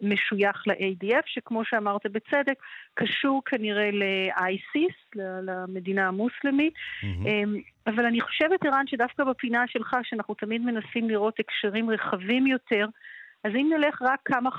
משוייך 0.00 0.62
ל-ADF, 0.66 1.22
שכמו 1.26 1.64
שאמרת 1.64 2.06
בצדק, 2.06 2.58
קשור 2.94 3.42
כנראה 3.44 3.90
ל-ISIS, 3.90 5.18
למדינה 5.42 6.08
המוסלמית. 6.08 6.74
Mm-hmm. 6.74 7.28
אבל 7.86 8.06
אני 8.06 8.20
חושבת, 8.20 8.66
ערן, 8.66 8.86
שדווקא 8.86 9.24
בפינה 9.24 9.64
שלך, 9.66 9.96
שאנחנו 10.02 10.34
תמיד 10.34 10.62
מנסים 10.62 11.08
לראות 11.10 11.40
הקשרים 11.40 11.90
רחבים 11.90 12.46
יותר, 12.46 12.86
אז 13.44 13.52
אם 13.54 13.72
נלך 13.76 14.02
רק 14.02 14.20
כמה 14.24 14.50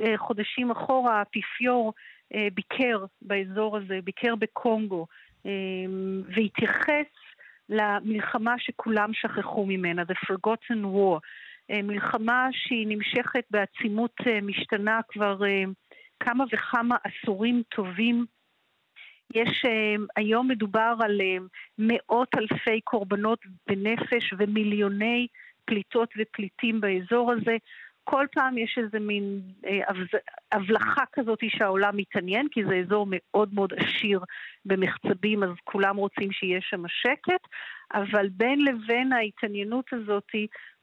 אה, 0.00 0.18
חודשים 0.18 0.70
אחורה, 0.70 1.18
האפיפיור 1.18 1.92
אה, 2.34 2.48
ביקר 2.54 3.04
באזור 3.22 3.76
הזה, 3.76 3.98
ביקר 4.04 4.34
בקונגו. 4.34 5.06
אמ, 5.46 6.22
והתייחס 6.34 7.06
למלחמה 7.68 8.54
שכולם 8.58 9.10
שכחו 9.12 9.66
ממנה, 9.66 10.02
The 10.02 10.32
Forgotten 10.32 10.84
War. 10.84 11.20
אה, 11.70 11.82
מלחמה 11.82 12.48
שהיא 12.52 12.86
נמשכת 12.88 13.44
בעצימות 13.50 14.12
אה, 14.26 14.40
משתנה 14.40 15.00
כבר 15.08 15.44
אה, 15.46 15.64
כמה 16.20 16.44
וכמה 16.52 16.96
עשורים 17.04 17.62
טובים. 17.68 18.26
יש, 19.34 19.62
היום 20.16 20.48
מדובר 20.48 20.94
על 21.00 21.20
מאות 21.78 22.28
אלפי 22.38 22.80
קורבנות 22.80 23.38
בנפש 23.66 24.34
ומיליוני 24.38 25.26
פליטות 25.64 26.08
ופליטים 26.18 26.80
באזור 26.80 27.32
הזה. 27.32 27.56
כל 28.04 28.26
פעם 28.32 28.58
יש 28.58 28.78
איזה 28.78 28.98
מין 29.00 29.40
אה, 29.66 29.80
הבלחה 30.52 31.02
כזאת 31.12 31.38
שהעולם 31.48 31.96
מתעניין, 31.96 32.48
כי 32.50 32.64
זה 32.64 32.76
אזור 32.76 33.06
מאוד 33.10 33.54
מאוד 33.54 33.72
עשיר 33.76 34.20
במחצבים, 34.64 35.42
אז 35.42 35.50
כולם 35.64 35.96
רוצים 35.96 36.32
שיהיה 36.32 36.60
שם 36.60 36.82
שקט, 36.88 37.48
אבל 37.94 38.28
בין 38.28 38.64
לבין 38.64 39.12
ההתעניינות 39.12 39.84
הזאת, 39.92 40.28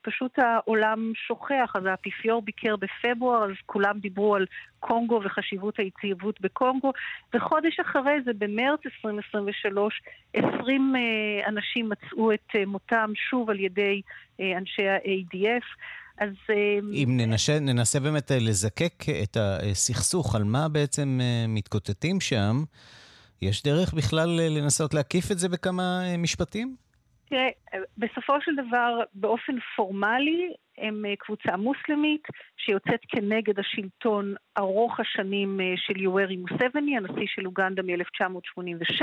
פשוט 0.02 0.40
העולם 0.40 1.12
שוכח. 1.16 1.74
אז 1.76 1.86
האפיפיור 1.86 2.42
ביקר 2.42 2.76
בפברואר, 2.76 3.44
אז 3.44 3.56
כולם 3.66 4.00
דיברו 4.00 4.36
על 4.36 4.46
קונגו 4.80 5.22
וחשיבות 5.24 5.80
היציבות 5.80 6.42
בקונגו, 6.42 6.92
וחודש 7.34 7.80
אחרי 7.80 8.22
זה, 8.26 8.32
במרץ 8.38 8.80
2023, 8.86 10.02
20 10.34 10.96
אה, 10.96 11.50
אנשים 11.50 11.90
מצאו 11.90 12.34
את 12.34 12.56
אה, 12.56 12.66
מותם 12.66 13.12
שוב 13.16 13.50
על 13.50 13.60
ידי 13.60 14.02
אנשי 14.40 14.88
ה-ADF. 14.88 15.66
אז... 16.22 16.30
אם 16.94 17.10
ננסה, 17.18 17.60
ננסה 17.60 18.00
באמת 18.00 18.32
אה, 18.32 18.38
לזקק 18.40 18.94
את 19.24 19.38
הסכסוך, 19.38 20.36
על 20.36 20.44
מה 20.44 20.70
בעצם 20.70 21.20
אה, 21.22 21.46
מתקוטטים 21.48 22.20
שם, 22.20 22.56
יש 23.42 23.64
דרך 23.64 23.94
בכלל 23.94 24.40
אה, 24.40 24.50
לנסות 24.50 24.94
להקיף 24.94 25.32
את 25.32 25.38
זה 25.38 25.50
בכמה 25.50 26.02
משפטים? 26.18 26.76
תראה, 27.30 27.50
בסופו 27.98 28.34
של 28.42 28.52
דבר, 28.56 29.00
באופן 29.14 29.54
פורמלי, 29.76 30.54
הם 30.78 31.06
אה, 31.06 31.14
קבוצה 31.20 31.58
מוסלמית 31.58 32.24
שיוצאת 32.66 33.00
כנגד 33.08 33.60
השלטון 33.60 34.36
ארוך 34.58 35.00
השנים 35.00 35.62
אה, 35.62 35.74
של 35.76 36.02
יוארי 36.02 36.38
מוסבני, 36.38 36.98
הנשיא 36.98 37.26
של 37.28 37.46
אוגנדה 37.46 37.82
מ-1986, 37.84 39.02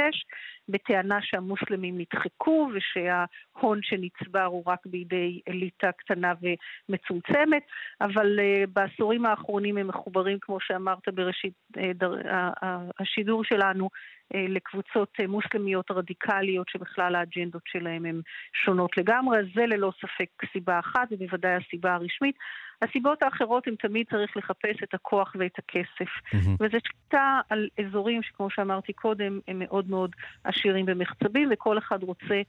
בטענה 0.68 1.18
שהמוסלמים 1.22 1.98
נדחקו 1.98 2.70
ושההון 2.74 3.80
שנצבר 3.82 4.44
הוא 4.44 4.62
רק 4.66 4.86
בידי 4.86 5.40
אליטה 5.48 5.92
קטנה 5.92 6.32
ומצומצמת, 6.42 7.62
אבל 8.00 8.40
אה, 8.40 8.64
בעשורים 8.72 9.26
האחרונים 9.26 9.78
הם 9.78 9.88
מחוברים, 9.88 10.38
כמו 10.40 10.60
שאמרת 10.60 11.08
בראשית 11.14 11.52
השידור 13.00 13.44
שלנו, 13.44 13.88
לקבוצות 14.34 15.20
מוסלמיות 15.28 15.90
רדיקליות 15.90 16.68
שבכלל 16.68 17.14
האג'נדות 17.14 17.62
שלהם 17.66 18.04
הן 18.04 18.20
שונות 18.52 18.96
לגמרי, 18.96 19.38
זה 19.54 19.66
ללא 19.66 19.92
ספק 20.00 20.50
סיבה 20.52 20.78
אחת 20.78 21.08
ובוודאי 21.10 21.54
הסיבה 21.54 21.94
הרשמית. 21.94 22.36
הסיבות 22.82 23.23
האחרות 23.23 23.66
הן 23.66 23.75
תמיד 23.75 24.06
צריך 24.11 24.37
לחפש 24.37 24.82
את 24.82 24.94
הכוח 24.94 25.37
ואת 25.38 25.58
הכסף. 25.58 25.88
Mm-hmm. 26.00 26.37
וזו 26.61 26.78
שליטה 26.87 27.40
על 27.50 27.68
אזורים 27.80 28.23
שכמו 28.23 28.50
שאמרתי 28.50 28.92
קודם, 28.92 29.40
הם 29.49 29.58
מאוד 29.58 29.90
מאוד 29.90 30.11
עשירים 30.44 30.87
במחצבים, 30.87 31.49
וכל 31.52 31.78
אחד 31.78 32.02
רוצה 32.02 32.40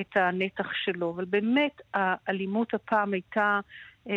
את 0.00 0.16
הנתח 0.16 0.72
שלו. 0.72 1.10
אבל 1.10 1.24
באמת, 1.24 1.80
האלימות 1.94 2.74
הפעם 2.74 3.12
הייתה 3.12 3.60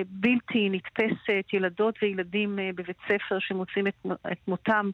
בלתי 0.09 0.69
נתפסת, 0.69 1.53
ילדות 1.53 1.95
וילדים 2.01 2.59
בבית 2.75 2.97
ספר 3.07 3.39
שמוצאים 3.39 3.87
את, 3.87 4.05
את 4.31 4.47
מותם. 4.47 4.89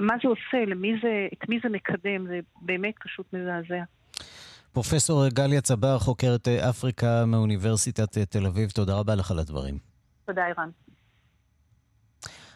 מה 0.00 0.14
זה 0.22 0.28
עושה, 0.28 0.64
למי 0.66 0.94
זה, 1.02 1.28
את 1.32 1.48
מי 1.48 1.58
זה 1.62 1.68
מקדם, 1.68 2.26
זה 2.26 2.40
באמת 2.62 2.94
פשוט 3.04 3.26
מזעזע. 3.32 3.82
פרופסור 4.72 5.28
גליה 5.28 5.60
צבר, 5.60 5.98
חוקרת 5.98 6.48
אפריקה 6.48 7.24
מאוניברסיטת 7.26 8.18
תל 8.18 8.46
אביב, 8.46 8.70
תודה 8.70 8.94
רבה 8.94 9.14
לך 9.14 9.30
על 9.30 9.38
הדברים. 9.38 9.78
תודה, 10.26 10.42
ערן. 10.42 10.70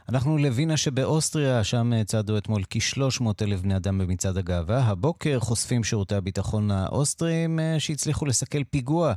אנחנו 0.09 0.39
לווינה 0.39 0.77
שבאוסטריה, 0.77 1.65
שם 1.65 2.05
צעדו 2.05 2.39
אתמול 2.39 2.63
כ-300 2.71 3.27
אלף 3.43 3.61
בני 3.61 3.77
אדם 3.77 3.99
במצעד 3.99 4.37
הגאווה. 4.37 4.79
הבוקר 4.79 5.41
חושפים 5.41 5.85
שירותי 5.85 6.15
הביטחון 6.15 6.71
האוסטריים 6.71 7.61
אה, 7.61 7.81
שהצליחו 7.81 8.27
לסכל 8.27 8.65
פיגוע 8.65 9.13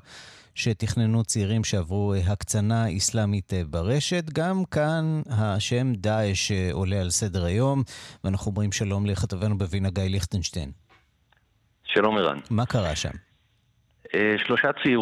שתכננו 0.56 1.24
צעירים 1.24 1.63
שעברו 1.63 2.13
אה, 2.13 2.20
הקצנה 2.20 2.98
אסלאמית 2.98 3.54
אה, 3.54 3.62
ברשת. 3.70 4.24
גם 4.34 4.66
כאן 4.66 5.22
השם 5.30 5.94
דאעש 5.94 6.51
עולה 6.72 7.01
על 7.01 7.10
סדר 7.10 7.46
היום, 7.46 7.84
ואנחנו 8.24 8.51
אומרים 8.51 8.72
שלום 8.72 9.06
לכתבנו 9.06 9.58
בווינה 9.58 9.89
גיא 9.89 10.04
ליכטנשטיין. 10.04 10.87
שלום 11.88 12.17
ערן. 12.17 12.39
מה 12.50 12.65
קרה 12.65 12.96
שם? 12.96 13.10
שלושה 14.46 14.72
צעיר, 14.84 15.00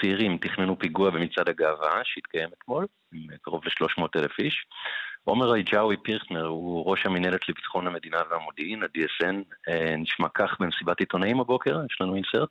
צעירים 0.00 0.38
תכננו 0.38 0.78
פיגוע 0.78 1.10
במצעד 1.10 1.48
הגאווה 1.48 2.00
שהתקיים 2.04 2.48
אתמול, 2.58 2.86
עם 3.12 3.26
קרוב 3.42 3.62
ל-300 3.64 4.06
אלף 4.16 4.38
איש. 4.38 4.66
עומר 5.24 5.54
אייג'אווי 5.54 5.96
פירטנר 6.02 6.46
הוא 6.46 6.90
ראש 6.90 7.06
המינהלת 7.06 7.48
לביטחון 7.48 7.86
המדינה 7.86 8.18
והמודיעין, 8.30 8.82
ה-DSN, 8.82 9.36
אה, 9.68 9.96
נשמע 9.96 10.28
כך 10.34 10.56
במסיבת 10.60 11.00
עיתונאים 11.00 11.40
הבוקר, 11.40 11.80
יש 11.90 12.00
לנו 12.00 12.14
אינסרט. 12.14 12.50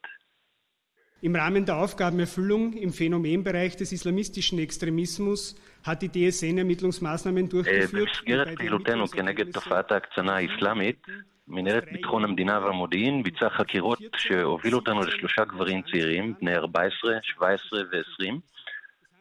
Im 1.26 1.36
Rahmen 1.38 1.66
der 1.66 1.78
Aufgabenerfüllung 1.78 2.74
im 2.86 2.92
Phänomenbereich 2.92 3.78
des 3.78 3.94
islamistischen 3.94 4.60
Extremismus 4.60 5.56
hat 5.88 6.02
die 6.02 6.12
DSN 6.12 6.58
Ermittlungsmaßnahmen 6.58 7.48
durchgeführt. 7.50 8.10
במסגרת 8.10 8.58
פעילותנו 8.58 9.08
כנגד 9.08 9.52
תופעת 9.52 9.92
ההקצנה 9.92 10.36
האסלאמית, 10.36 11.08
מנהלת 11.48 11.92
ביטחון 11.92 12.24
המדינה 12.24 12.60
והמודיעין 12.60 13.24
ביצעה 13.24 13.50
חקירות 13.50 14.00
שהובילו 14.16 14.78
אותנו 14.78 15.02
לשלושה 15.02 15.46
גברים 15.46 15.82
צעירים, 15.82 16.34
בני 16.42 16.56
14, 16.56 17.12
17 17.22 17.82
ו-20, 17.92 18.34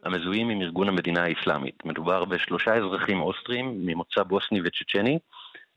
המזוהים 0.02 0.50
עם 0.50 0.60
ארגון 0.60 0.88
המדינה 0.88 1.24
האסלאמית. 1.24 1.84
מדובר 1.84 2.24
בשלושה 2.24 2.74
אזרחים 2.74 3.20
אוסטרים 3.20 3.86
ממוצא 3.86 4.22
בוסני 4.22 4.60
וצ'צ'ני, 4.64 5.18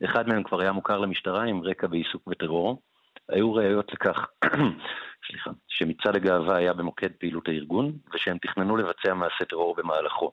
אחד 0.05 0.27
מהם 0.27 0.43
כבר 0.43 0.61
היה 0.61 0.71
מוכר 0.71 0.97
למשטרה 0.97 1.43
עם 1.43 1.63
רקע 1.63 1.87
בעיסוק 1.87 2.27
בטרור. 2.27 2.81
היו 3.29 3.53
ראיות 3.53 3.93
לכך, 3.93 4.25
סליחה, 5.27 5.51
שמצעד 5.67 6.15
הגאווה 6.15 6.55
היה 6.55 6.73
במוקד 6.73 7.11
פעילות 7.11 7.47
הארגון, 7.47 7.91
ושהם 8.13 8.37
תכננו 8.37 8.77
לבצע 8.77 9.13
מעשה 9.13 9.45
טרור 9.49 9.75
במהלכו. 9.75 10.31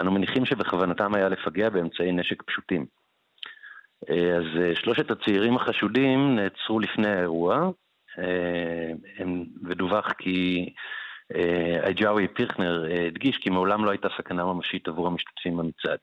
אנו 0.00 0.10
מניחים 0.10 0.46
שבכוונתם 0.46 1.14
היה 1.14 1.28
לפגע 1.28 1.70
באמצעי 1.70 2.12
נשק 2.12 2.42
פשוטים. 2.42 2.86
אה, 4.10 4.36
אז 4.36 4.44
אה, 4.60 4.74
שלושת 4.74 5.10
הצעירים 5.10 5.56
החשודים 5.56 6.36
נעצרו 6.36 6.80
לפני 6.80 7.08
האירוע, 7.08 7.70
אה, 8.18 8.92
ודווח 9.62 10.12
כי 10.18 10.72
אייג'אווי 11.84 12.28
פירקנר 12.28 12.90
אה, 12.90 13.06
הדגיש 13.06 13.36
כי 13.36 13.50
מעולם 13.50 13.84
לא 13.84 13.90
הייתה 13.90 14.08
סכנה 14.18 14.44
ממשית 14.44 14.88
עבור 14.88 15.06
המשתתפים 15.06 15.56
במצעד. 15.56 15.98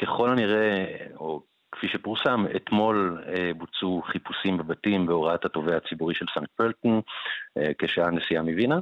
ככל 0.00 0.30
הנראה, 0.30 0.96
או 1.16 1.42
כפי 1.72 1.88
שפורסם, 1.88 2.44
אתמול 2.56 3.22
בוצעו 3.56 4.02
חיפושים 4.06 4.58
בבתים 4.58 5.06
בהוראת 5.06 5.44
התובע 5.44 5.76
הציבורי 5.76 6.14
של 6.14 6.26
סנט 6.34 6.48
פרלטון 6.56 7.00
כשעה 7.78 8.10
נסיעה 8.10 8.42
מווינה, 8.42 8.80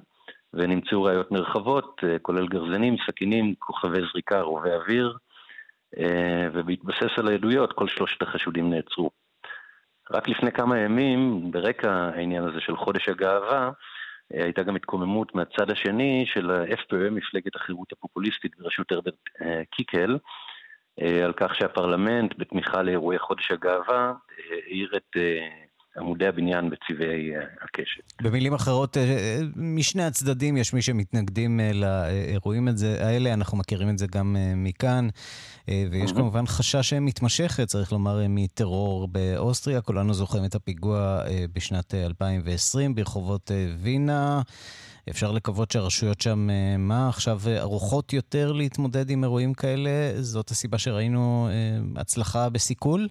ונמצאו 0.54 1.02
ראיות 1.02 1.32
נרחבות, 1.32 2.00
כולל 2.22 2.46
גרזנים, 2.46 2.96
סכינים, 3.06 3.54
כוכבי 3.58 3.98
זריקה, 4.12 4.40
רובי 4.40 4.70
אוויר, 4.70 5.16
ובהתבסס 6.52 7.18
על 7.18 7.28
העדויות, 7.28 7.72
כל 7.72 7.88
שלושת 7.88 8.22
החשודים 8.22 8.70
נעצרו. 8.70 9.10
רק 10.10 10.28
לפני 10.28 10.52
כמה 10.52 10.78
ימים, 10.78 11.50
ברקע 11.50 11.92
העניין 11.92 12.44
הזה 12.44 12.60
של 12.60 12.76
חודש 12.76 13.08
הגאווה, 13.08 13.70
אה, 14.34 14.44
הייתה 14.44 14.62
גם 14.62 14.76
התקוממות 14.76 15.34
מהצד 15.34 15.70
השני 15.70 16.24
של 16.26 16.50
ה-FPÖ, 16.50 17.10
מפלגת 17.10 17.56
החירות 17.56 17.92
הפופוליסטית 17.92 18.58
בראשות 18.58 18.92
הרברט 18.92 19.14
אה, 19.42 19.62
קיקל, 19.70 20.18
אה, 21.02 21.24
על 21.24 21.32
כך 21.32 21.54
שהפרלמנט, 21.54 22.34
בתמיכה 22.38 22.82
לאירועי 22.82 23.18
חודש 23.18 23.50
הגאווה, 23.50 24.12
העיר 24.50 24.96
את 24.96 25.16
עמודי 25.96 26.26
הבניין 26.26 26.70
בצבעי 26.70 27.30
הקשת. 27.64 28.22
במילים 28.22 28.54
אחרות, 28.54 28.96
משני 29.56 30.04
הצדדים 30.04 30.56
יש 30.56 30.74
מי 30.74 30.82
שמתנגדים 30.82 31.60
לאירועים 31.74 32.68
האלה, 33.00 33.34
אנחנו 33.34 33.58
מכירים 33.58 33.90
את 33.90 33.98
זה 33.98 34.06
גם 34.06 34.36
מכאן, 34.56 35.08
ויש 35.68 36.12
כמובן 36.12 36.46
חשש 36.46 36.92
מתמשכת, 36.92 37.66
צריך 37.66 37.92
לומר, 37.92 38.20
מטרור 38.28 39.08
באוסטריה. 39.08 39.80
כולנו 39.80 40.14
זוכרים 40.14 40.44
את 40.44 40.54
הפיגוע 40.54 41.22
בשנת 41.54 41.94
2020 41.94 42.94
ברחובות 42.94 43.50
וינה. 43.82 44.42
אפשר 45.10 45.32
לקוות 45.32 45.70
שהרשויות 45.70 46.20
שם, 46.20 46.48
מה, 46.78 47.08
עכשיו 47.08 47.40
ערוכות 47.56 48.12
יותר 48.12 48.52
להתמודד 48.52 49.10
עם 49.10 49.24
אירועים 49.24 49.54
כאלה? 49.54 49.90
זאת 50.22 50.50
הסיבה 50.50 50.78
שראינו 50.78 51.48
הצלחה 51.96 52.48
בסיכול? 52.48 53.08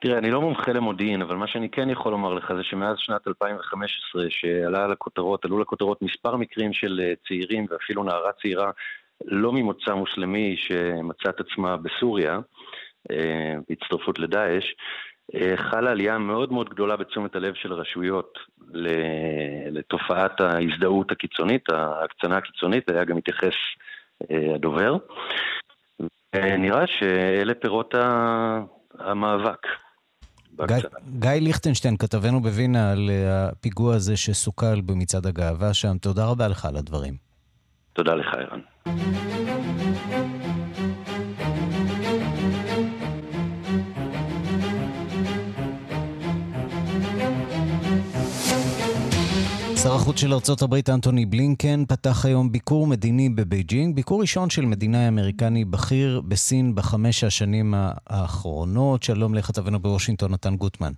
תראה, 0.00 0.18
אני 0.18 0.30
לא 0.30 0.40
מומחה 0.40 0.72
למודיעין, 0.72 1.22
אבל 1.22 1.36
מה 1.36 1.46
שאני 1.46 1.68
כן 1.68 1.90
יכול 1.90 2.12
לומר 2.12 2.34
לך 2.34 2.52
זה 2.56 2.62
שמאז 2.62 2.96
שנת 2.98 3.28
2015, 3.28 4.24
שעלה 4.30 4.84
על 4.84 4.92
הכותרות, 4.92 5.44
עלו 5.44 5.58
לכותרות 5.58 6.02
מספר 6.02 6.36
מקרים 6.36 6.72
של 6.72 7.00
אה, 7.04 7.12
צעירים 7.28 7.66
ואפילו 7.70 8.04
נערה 8.04 8.32
צעירה 8.42 8.70
לא 9.24 9.52
ממוצא 9.52 9.94
מוסלמי 9.94 10.56
שמצאה 10.58 11.30
את 11.30 11.40
עצמה 11.40 11.76
בסוריה, 11.76 12.38
אה, 13.10 13.54
בהצטרפות 13.68 14.18
לדאעש, 14.18 14.64
אה, 15.34 15.56
חלה 15.56 15.90
עלייה 15.90 16.18
מאוד 16.18 16.52
מאוד 16.52 16.68
גדולה 16.68 16.96
בתשומת 16.96 17.36
הלב 17.36 17.54
של 17.54 17.72
הרשויות 17.72 18.38
לתופעת 19.70 20.40
ההזדהות 20.40 21.12
הקיצונית, 21.12 21.70
ההקצנה 21.70 22.36
הקיצונית, 22.36 22.90
היה 22.90 23.04
גם 23.04 23.16
מתייחס 23.16 23.54
הדובר. 24.54 24.96
נראה 26.34 26.86
שאלה 26.86 27.54
פירות 27.54 27.94
המאבק. 28.98 29.66
גיא, 30.66 30.76
גיא 31.18 31.30
ליכטנשטיין, 31.30 31.96
כתבנו 31.96 32.40
בווינה 32.40 32.92
על 32.92 33.10
אה, 33.10 33.48
הפיגוע 33.48 33.94
הזה 33.94 34.16
שסוכל 34.16 34.80
במצעד 34.80 35.26
הגאווה 35.26 35.74
שם. 35.74 35.98
תודה 35.98 36.24
רבה 36.26 36.48
לך 36.48 36.64
על 36.64 36.76
הדברים. 36.76 37.16
תודה 37.92 38.14
לך, 38.14 38.26
ערן. 38.34 38.60
שר 49.88 49.94
החוץ 49.94 50.20
של 50.20 50.32
ארצות 50.34 50.62
הברית 50.62 50.90
אנטוני 50.90 51.26
בלינקן 51.26 51.84
פתח 51.88 52.24
היום 52.24 52.52
ביקור 52.52 52.86
מדיני 52.86 53.28
בבייג'ינג, 53.28 53.96
ביקור 53.96 54.20
ראשון 54.20 54.50
של 54.50 54.64
מדינאי 54.64 55.08
אמריקני 55.08 55.64
בכיר 55.64 56.20
בסין 56.28 56.74
בחמש 56.74 57.24
השנים 57.24 57.74
האחרונות. 57.76 59.02
שלום 59.02 59.34
לכתבנו 59.34 59.80
בוושינגטון, 59.80 60.32
נתן 60.32 60.56
גוטמן. 60.56 60.92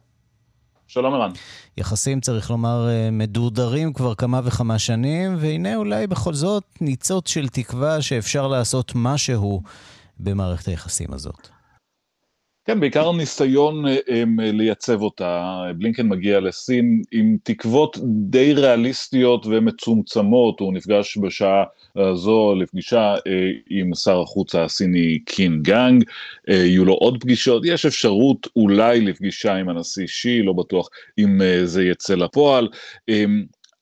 שלום 0.88 1.14
ערן. 1.14 1.31
יחסים, 1.76 2.20
צריך 2.20 2.50
לומר, 2.50 2.88
אה, 2.88 3.11
מדורדרים 3.11 3.92
כבר 3.92 4.14
כמה 4.14 4.40
וכמה 4.44 4.79
שנים, 4.79 5.37
והנה 5.40 5.76
אולי 5.76 6.07
בכל 6.07 6.35
זאת 6.35 6.64
ניצוץ 6.81 7.29
של 7.29 7.48
תקווה 7.48 8.03
שאפשר 8.03 8.48
לעשות 8.48 8.92
משהו 8.94 9.62
במערכת 10.20 10.68
היחסים 10.68 11.12
הזאת. 11.12 11.48
כן, 12.70 12.80
בעיקר 12.80 13.12
ניסיון 13.12 13.87
אה, 13.87 13.96
אה, 14.11 14.24
לייצב 14.37 15.02
אותה. 15.02 15.62
בלינקן 15.76 16.09
מגיע 16.09 16.40
לסין 16.40 17.02
עם 17.12 17.37
תקוות 17.42 17.98
די 18.04 18.52
ריאליסטיות 18.52 19.46
ומצומצמות. 19.46 20.61
הוא 20.61 20.72
נפגש 20.72 21.18
בשעה 21.18 21.64
זו 22.14 22.54
לפגישה 22.54 23.14
אה, 23.26 23.50
עם 23.70 23.94
שר 23.94 24.20
החוץ 24.20 24.54
הסיני 24.54 25.18
קין 25.18 25.62
גאנג. 25.62 26.04
יהיו 26.48 26.85
לו 26.85 26.94
עוד 26.94 27.20
פגישות. 27.20 27.62
יש 27.66 27.87
אפשרות 27.87 28.46
אולי 28.56 29.00
לפגישה 29.00 29.54
עם 29.54 29.68
הנשיא 29.68 30.06
שי, 30.06 30.42
לא 30.42 30.52
בטוח 30.52 30.88
אם 31.18 31.40
זה 31.64 31.85
יצא 31.85 32.14
לפועל. 32.14 32.68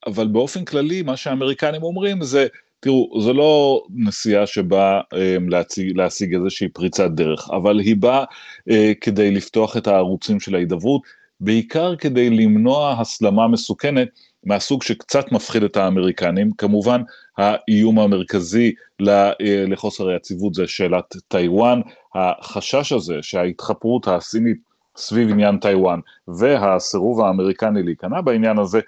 אבל 0.07 0.27
באופן 0.27 0.65
כללי, 0.65 1.03
מה 1.03 1.17
שהאמריקנים 1.17 1.83
אומרים 1.83 2.23
זה, 2.23 2.47
תראו, 2.81 3.21
זו 3.21 3.33
לא 3.33 3.83
נסיעה 3.91 4.47
שבאה 4.47 5.01
um, 5.01 5.17
להציג, 5.49 5.97
להשיג 5.97 6.35
איזושהי 6.35 6.69
פריצת 6.69 7.11
דרך, 7.11 7.51
אבל 7.51 7.79
היא 7.79 7.97
באה 7.97 8.25
uh, 8.25 8.73
כדי 9.01 9.31
לפתוח 9.31 9.77
את 9.77 9.87
הערוצים 9.87 10.41
של 10.41 10.55
ההידברות, 10.55 11.03
בעיקר 11.41 11.97
כדי 11.97 12.31
למנוע 12.31 12.97
הסלמה 12.99 13.49
מסוכנת 13.49 14.09
מהסוג 14.45 14.83
שקצת 14.83 15.33
מפחיד 15.33 15.63
את 15.63 15.77
האמריקנים. 15.77 16.51
כמובן, 16.53 17.03
האיום 17.39 17.99
המרכזי 17.99 18.73
אה, 19.09 19.33
לחוסר 19.41 20.09
היציבות 20.09 20.55
זה 20.55 20.67
שאלת 20.67 21.17
טיוואן. 21.29 21.81
החשש 22.15 22.93
הזה 22.93 23.19
שההתחפרות 23.23 24.09
הסינית 24.09 24.68
סביב 24.99 25.31
עניין 25.31 25.59
טיוואן, 25.59 26.01
והסירוב 26.29 27.21
האמריקני 27.21 27.83
להיכנע 27.83 28.21
בעניין 28.21 28.59
הזה, 28.59 28.81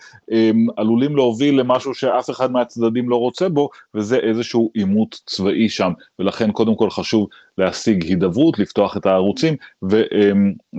עלולים 0.76 1.16
להוביל 1.16 1.60
למשהו 1.60 1.94
שאף 1.94 2.30
אחד 2.30 2.52
מהצדדים 2.52 3.08
לא 3.08 3.16
רוצה 3.16 3.48
בו, 3.48 3.68
וזה 3.94 4.16
איזשהו 4.16 4.70
עימות 4.74 5.20
צבאי 5.26 5.68
שם, 5.68 5.92
ולכן 6.18 6.52
קודם 6.52 6.74
כל 6.74 6.90
חשוב 6.90 7.28
להשיג 7.58 8.04
הידברות, 8.04 8.58
לפתוח 8.58 8.96
את 8.96 9.06
הערוצים, 9.06 9.56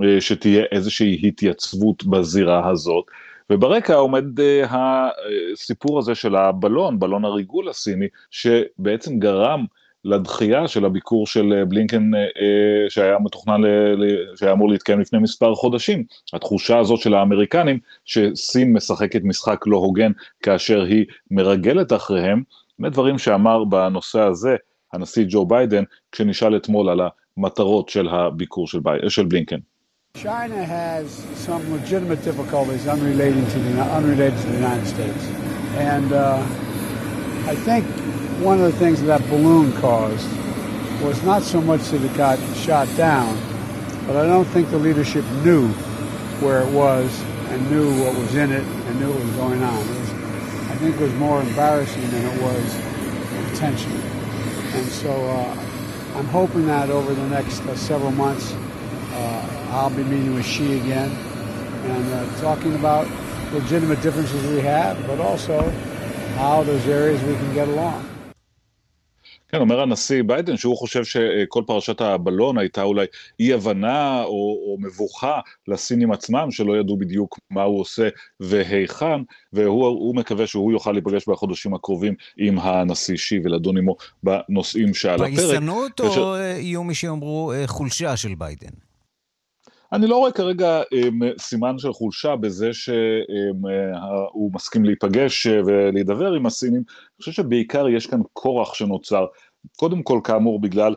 ושתהיה 0.02 0.64
איזושהי 0.72 1.20
התייצבות 1.28 2.04
בזירה 2.04 2.68
הזאת. 2.70 3.04
וברקע 3.50 3.94
עומד 3.94 4.24
uh, 4.40 4.42
הסיפור 4.70 5.98
הזה 5.98 6.14
של 6.14 6.36
הבלון, 6.36 6.98
בלון 6.98 7.24
הריגול 7.24 7.68
הסיני, 7.68 8.06
שבעצם 8.30 9.18
גרם 9.18 9.64
לדחייה 10.04 10.68
של 10.68 10.84
הביקור 10.84 11.26
של 11.26 11.52
אה, 11.52 11.64
בלינקן 11.64 12.14
uh, 12.14 12.18
שהיה 12.88 13.18
מתוכנן, 13.18 13.60
ל, 13.60 14.04
שהיה 14.36 14.52
אמור 14.52 14.68
להתקיים 14.70 15.00
לפני 15.00 15.18
מספר 15.18 15.54
חודשים. 15.54 16.04
התחושה 16.32 16.78
הזאת 16.78 17.00
של 17.00 17.14
האמריקנים, 17.14 17.78
שסין 18.04 18.72
משחקת 18.72 19.20
משחק 19.24 19.64
לא 19.66 19.76
הוגן 19.76 20.12
כאשר 20.42 20.82
היא 20.82 21.04
מרגלת 21.30 21.92
אחריהם, 21.92 22.42
זה 22.82 22.88
דברים 22.88 23.18
שאמר 23.18 23.64
בנושא 23.64 24.20
הזה 24.20 24.56
הנשיא 24.92 25.24
ג'ו 25.28 25.46
ביידן, 25.46 25.82
כשנשאל 26.12 26.56
אתמול 26.56 26.88
על 26.88 27.00
המטרות 27.36 27.88
של 27.88 28.08
הביקור 28.08 28.66
של, 28.66 28.80
בי, 28.80 28.90
של 29.08 29.26
בלינקן. 29.26 29.58
China 30.14 30.62
has 30.62 31.06
some 31.46 31.62
legitimate 31.72 32.22
difficulties 32.22 32.86
unrelated 32.86 33.48
to 33.48 33.58
the, 33.58 33.82
unrelated 33.98 34.38
to 34.42 34.46
the 34.48 34.58
United 34.64 34.86
States. 34.86 35.24
And 35.92 36.12
uh, 36.12 36.36
I 37.52 37.54
think 37.66 37.86
one 38.42 38.60
of 38.60 38.72
the 38.72 38.78
things 38.78 39.00
that, 39.00 39.20
that 39.20 39.30
balloon 39.30 39.72
caused 39.74 40.28
was 41.00 41.22
not 41.22 41.42
so 41.42 41.60
much 41.60 41.82
that 41.90 42.02
it 42.02 42.16
got 42.16 42.38
shot 42.56 42.88
down, 42.96 43.36
but 44.06 44.16
I 44.16 44.26
don't 44.26 44.46
think 44.46 44.70
the 44.70 44.78
leadership 44.78 45.24
knew 45.44 45.68
where 46.40 46.62
it 46.62 46.72
was 46.72 47.22
and 47.50 47.70
knew 47.70 48.02
what 48.02 48.16
was 48.16 48.34
in 48.34 48.50
it 48.50 48.64
and 48.64 49.00
knew 49.00 49.10
what 49.10 49.22
was 49.22 49.30
going 49.36 49.62
on. 49.62 49.76
Was, 49.76 50.10
I 50.70 50.76
think 50.76 50.96
it 50.96 51.00
was 51.00 51.14
more 51.14 51.40
embarrassing 51.40 52.08
than 52.10 52.24
it 52.24 52.42
was 52.42 53.50
intentional. 53.50 54.00
And 54.74 54.86
so 54.86 55.12
uh, 55.12 56.16
I'm 56.16 56.26
hoping 56.26 56.66
that 56.66 56.90
over 56.90 57.14
the 57.14 57.28
next 57.28 57.60
uh, 57.60 57.76
several 57.76 58.12
months, 58.12 58.52
uh, 58.52 59.68
I'll 59.70 59.90
be 59.90 60.02
meeting 60.02 60.34
with 60.34 60.46
Xi 60.46 60.78
again 60.80 61.10
and 61.10 62.12
uh, 62.12 62.40
talking 62.40 62.74
about 62.74 63.06
legitimate 63.52 64.02
differences 64.02 64.44
we 64.50 64.60
have, 64.60 65.06
but 65.06 65.20
also 65.20 65.70
how 66.36 66.64
there's 66.64 66.86
areas 66.88 67.22
we 67.22 67.34
can 67.34 67.54
get 67.54 67.68
along. 67.68 68.11
כן, 69.54 69.60
אומר 69.60 69.80
הנשיא 69.80 70.22
ביידן 70.22 70.56
שהוא 70.56 70.76
חושב 70.76 71.04
שכל 71.04 71.62
פרשת 71.66 72.00
הבלון 72.00 72.58
הייתה 72.58 72.82
אולי 72.82 73.06
אי 73.40 73.52
הבנה 73.52 74.22
או, 74.22 74.30
או 74.30 74.76
מבוכה 74.80 75.40
לסינים 75.68 76.12
עצמם, 76.12 76.50
שלא 76.50 76.76
ידעו 76.76 76.96
בדיוק 76.96 77.38
מה 77.50 77.62
הוא 77.62 77.80
עושה 77.80 78.08
והיכן, 78.40 79.20
והוא 79.52 80.16
מקווה 80.16 80.46
שהוא 80.46 80.72
יוכל 80.72 80.92
להיפגש 80.92 81.28
בחודשים 81.28 81.74
הקרובים 81.74 82.14
עם 82.36 82.58
הנשיא 82.58 83.16
שי 83.16 83.40
ולדון 83.44 83.76
עמו 83.76 83.96
בנושאים 84.22 84.94
שעל 84.94 85.14
הפרק. 85.14 85.34
פייסנות 85.34 86.00
או 86.00 86.36
יהיו 86.36 86.84
מי 86.84 86.94
שיאמרו 86.94 87.52
חולשה 87.66 88.16
של 88.16 88.34
ביידן? 88.34 88.72
אני 89.92 90.06
לא 90.06 90.16
רואה 90.16 90.32
כרגע 90.32 90.82
סימן 91.38 91.78
של 91.78 91.92
חולשה 91.92 92.36
בזה 92.36 92.72
שהוא 92.72 94.52
מסכים 94.54 94.84
להיפגש 94.84 95.46
ולהידבר 95.46 96.32
עם 96.32 96.46
הסינים, 96.46 96.82
אני 96.88 97.16
חושב 97.18 97.32
שבעיקר 97.32 97.88
יש 97.88 98.06
כאן 98.06 98.20
כורח 98.32 98.74
שנוצר, 98.74 99.26
קודם 99.76 100.02
כל 100.02 100.20
כאמור 100.24 100.60
בגלל 100.60 100.94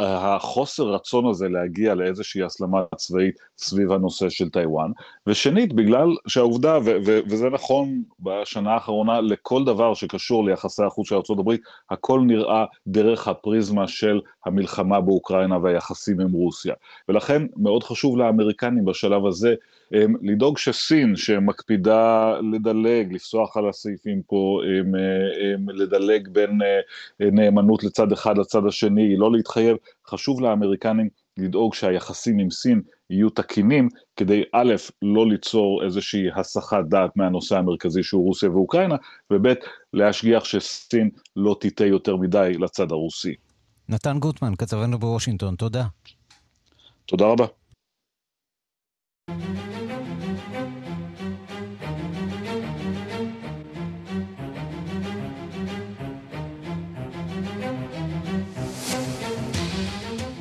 החוסר 0.00 0.82
רצון 0.82 1.26
הזה 1.26 1.48
להגיע 1.48 1.94
לאיזושהי 1.94 2.42
הסלמה 2.42 2.82
צבאית 2.96 3.34
סביב 3.58 3.92
הנושא 3.92 4.28
של 4.28 4.50
טיוואן, 4.50 4.90
ושנית, 5.26 5.72
בגלל 5.72 6.08
שהעובדה, 6.26 6.78
ו- 6.84 6.96
ו- 7.06 7.20
וזה 7.26 7.50
נכון 7.50 8.02
בשנה 8.20 8.74
האחרונה 8.74 9.20
לכל 9.20 9.64
דבר 9.64 9.94
שקשור 9.94 10.44
ליחסי 10.44 10.82
החוץ 10.84 11.08
של 11.08 11.14
ארה"ב, 11.14 11.50
הכל 11.90 12.20
נראה 12.20 12.64
דרך 12.86 13.28
הפריזמה 13.28 13.88
של 13.88 14.20
המלחמה 14.46 15.00
באוקראינה 15.00 15.58
והיחסים 15.58 16.20
עם 16.20 16.32
רוסיה. 16.32 16.74
ולכן 17.08 17.42
מאוד 17.56 17.82
חשוב 17.82 18.18
לאמריקנים 18.18 18.84
בשלב 18.84 19.26
הזה 19.26 19.54
לדאוג 20.22 20.58
שסין, 20.58 21.16
שמקפידה 21.16 22.34
לדלג, 22.52 23.12
לפסוח 23.12 23.56
על 23.56 23.68
הסעיפים 23.68 24.22
פה, 24.26 24.60
לדלג 25.68 26.28
בין 26.28 26.58
נאמנות 27.20 27.84
לצד 27.84 28.12
אחד 28.12 28.38
לצד 28.38 28.66
השני, 28.66 29.16
לא 29.16 29.32
להתחייב, 29.32 29.76
חשוב 30.08 30.40
לאמריקנים 30.40 31.08
לדאוג 31.38 31.74
שהיחסים 31.74 32.38
עם 32.38 32.50
סין 32.50 32.82
יהיו 33.10 33.30
תקינים, 33.30 33.88
כדי 34.16 34.42
א', 34.52 34.74
לא 35.02 35.28
ליצור 35.28 35.84
איזושהי 35.84 36.26
הסחת 36.36 36.84
דעת 36.88 37.16
מהנושא 37.16 37.56
המרכזי 37.56 38.02
שהוא 38.02 38.24
רוסיה 38.24 38.50
ואוקראינה, 38.50 38.96
וב', 39.30 39.46
להשגיח 39.92 40.44
שסין 40.44 41.10
לא 41.36 41.56
תיטה 41.60 41.86
יותר 41.86 42.16
מדי 42.16 42.52
לצד 42.60 42.92
הרוסי. 42.92 43.34
נתן 43.88 44.18
גוטמן, 44.18 44.54
כתבנו 44.58 44.98
בוושינגטון, 44.98 45.56
תודה. 45.56 45.86
תודה 47.06 47.26
רבה. 47.26 47.46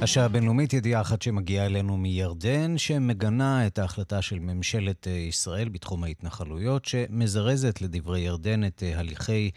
השעה 0.04 0.26
הבינלאומית, 0.26 0.74
ידיעה 0.74 1.02
אחת 1.02 1.22
שמגיעה 1.22 1.66
אלינו 1.66 1.98
מירדן, 1.98 2.78
שמגנה 2.78 3.68
את 3.68 3.80
ההחלטה 3.80 4.22
של 4.22 4.40
ממשלת 4.40 5.08
ישראל 5.08 5.70
בתחום 5.70 6.04
ההתנחלויות, 6.04 6.86
שמזרזת 6.86 7.82
לדברי 7.82 8.20
ירדן 8.20 8.64
את 8.64 8.84
הליכי 8.96 9.52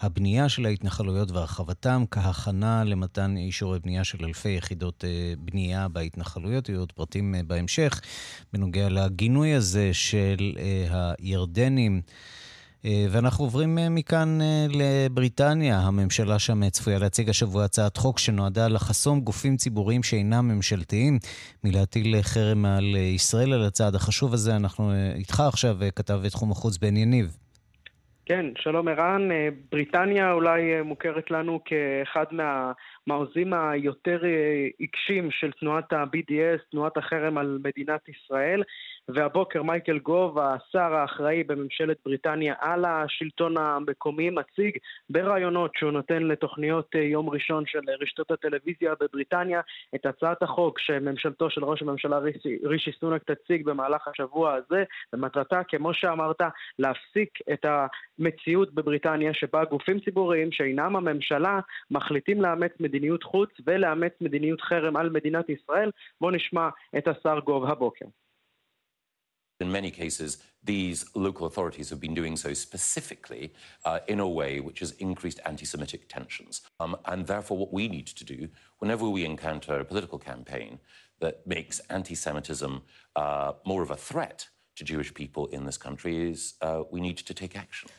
הבנייה 0.00 0.48
של 0.48 0.66
ההתנחלויות 0.66 1.30
והרחבתם 1.30 2.04
כהכנה 2.10 2.84
למתן 2.84 3.36
אישורי 3.36 3.78
בנייה 3.78 4.04
של 4.04 4.24
אלפי 4.24 4.48
יחידות 4.48 5.04
בנייה 5.38 5.88
בהתנחלויות. 5.88 6.68
יהיו 6.68 6.80
עוד 6.80 6.92
פרטים 6.92 7.34
בהמשך 7.46 8.00
בנוגע 8.52 8.88
לגינוי 8.88 9.54
הזה 9.54 9.90
של 9.92 10.52
הירדנים. 11.18 12.02
ואנחנו 12.84 13.44
עוברים 13.44 13.78
מכאן 13.90 14.38
לבריטניה. 14.70 15.78
הממשלה 15.78 16.38
שם 16.38 16.68
צפויה 16.68 16.98
להציג 16.98 17.28
השבוע 17.28 17.64
הצעת 17.64 17.96
חוק 17.96 18.18
שנועדה 18.18 18.68
לחסום 18.68 19.20
גופים 19.20 19.56
ציבוריים 19.56 20.02
שאינם 20.02 20.48
ממשלתיים 20.48 21.18
מלהטיל 21.64 22.22
חרם 22.22 22.64
על 22.64 22.96
ישראל. 22.96 23.52
על 23.52 23.62
הצעד 23.62 23.94
החשוב 23.94 24.34
הזה 24.34 24.56
אנחנו 24.56 24.92
איתך 25.14 25.40
עכשיו, 25.40 25.76
כתב 25.96 26.20
תחום 26.28 26.50
החוץ 26.50 26.78
בן 26.78 26.96
יניב. 26.96 27.36
כן, 28.26 28.46
שלום 28.58 28.88
ערן. 28.88 29.28
בריטניה 29.72 30.32
אולי 30.32 30.82
מוכרת 30.84 31.30
לנו 31.30 31.60
כאחד 31.64 32.24
מהמעוזים 32.32 33.52
היותר 33.52 34.20
עיקשים 34.78 35.30
של 35.30 35.50
תנועת 35.60 35.92
ה-BDS, 35.92 36.70
תנועת 36.70 36.96
החרם 36.96 37.38
על 37.38 37.58
מדינת 37.64 38.00
ישראל. 38.08 38.62
והבוקר 39.14 39.62
מייקל 39.62 39.98
גוב, 39.98 40.38
השר 40.38 40.94
האחראי 40.94 41.44
בממשלת 41.44 41.96
בריטניה 42.04 42.54
על 42.58 42.84
השלטון 42.84 43.56
המקומי, 43.56 44.30
מציג 44.30 44.76
ברעיונות 45.10 45.70
שהוא 45.74 45.90
נותן 45.90 46.22
לתוכניות 46.22 46.94
יום 46.94 47.30
ראשון 47.30 47.64
של 47.66 47.78
רשתות 48.00 48.30
הטלוויזיה 48.30 48.94
בבריטניה 49.00 49.60
את 49.94 50.06
הצעת 50.06 50.42
החוק 50.42 50.78
שממשלתו 50.78 51.50
של 51.50 51.64
ראש 51.64 51.82
הממשלה 51.82 52.18
רישי, 52.18 52.58
רישי 52.64 52.90
סונק 53.00 53.22
תציג 53.30 53.64
במהלך 53.64 54.08
השבוע 54.08 54.54
הזה, 54.54 54.84
ומטרתה, 55.12 55.64
כמו 55.64 55.94
שאמרת, 55.94 56.40
להפסיק 56.78 57.38
את 57.52 57.66
המציאות 58.18 58.74
בבריטניה 58.74 59.34
שבה 59.34 59.64
גופים 59.64 60.00
ציבוריים 60.00 60.52
שאינם 60.52 60.96
הממשלה 60.96 61.60
מחליטים 61.90 62.42
לאמץ 62.42 62.72
מדיניות 62.80 63.22
חוץ 63.22 63.50
ולאמץ 63.66 64.12
מדיניות 64.20 64.60
חרם 64.60 64.96
על 64.96 65.10
מדינת 65.10 65.48
ישראל. 65.48 65.90
בואו 66.20 66.30
נשמע 66.30 66.68
את 66.98 67.08
השר 67.08 67.38
גוב 67.40 67.64
הבוקר. 67.64 68.06
In 69.60 69.70
many 69.70 69.90
cases, 69.90 70.38
these 70.64 71.04
local 71.14 71.46
authorities 71.46 71.90
have 71.90 72.00
been 72.00 72.14
doing 72.14 72.36
so 72.36 72.54
specifically 72.54 73.52
uh, 73.84 74.00
in 74.08 74.20
a 74.20 74.28
way 74.28 74.60
which 74.60 74.80
has 74.80 74.92
increased 74.92 75.40
anti 75.44 75.66
Semitic 75.66 76.08
tensions. 76.08 76.62
Um, 76.80 76.96
and 77.06 77.26
therefore, 77.26 77.58
what 77.58 77.72
we 77.72 77.88
need 77.88 78.06
to 78.06 78.24
do 78.24 78.48
whenever 78.78 79.08
we 79.08 79.24
encounter 79.24 79.78
a 79.78 79.84
political 79.84 80.18
campaign 80.18 80.78
that 81.20 81.46
makes 81.46 81.80
anti 81.90 82.14
Semitism 82.14 82.82
uh, 83.16 83.52
more 83.66 83.82
of 83.82 83.90
a 83.90 83.96
threat 83.96 84.48
to 84.76 84.84
Jewish 84.84 85.12
people 85.12 85.46
in 85.48 85.66
this 85.66 85.76
country 85.76 86.30
is 86.30 86.54
uh, 86.62 86.82
we 86.90 87.00
need 87.00 87.18
to 87.18 87.34
take 87.34 87.56
action. 87.56 87.90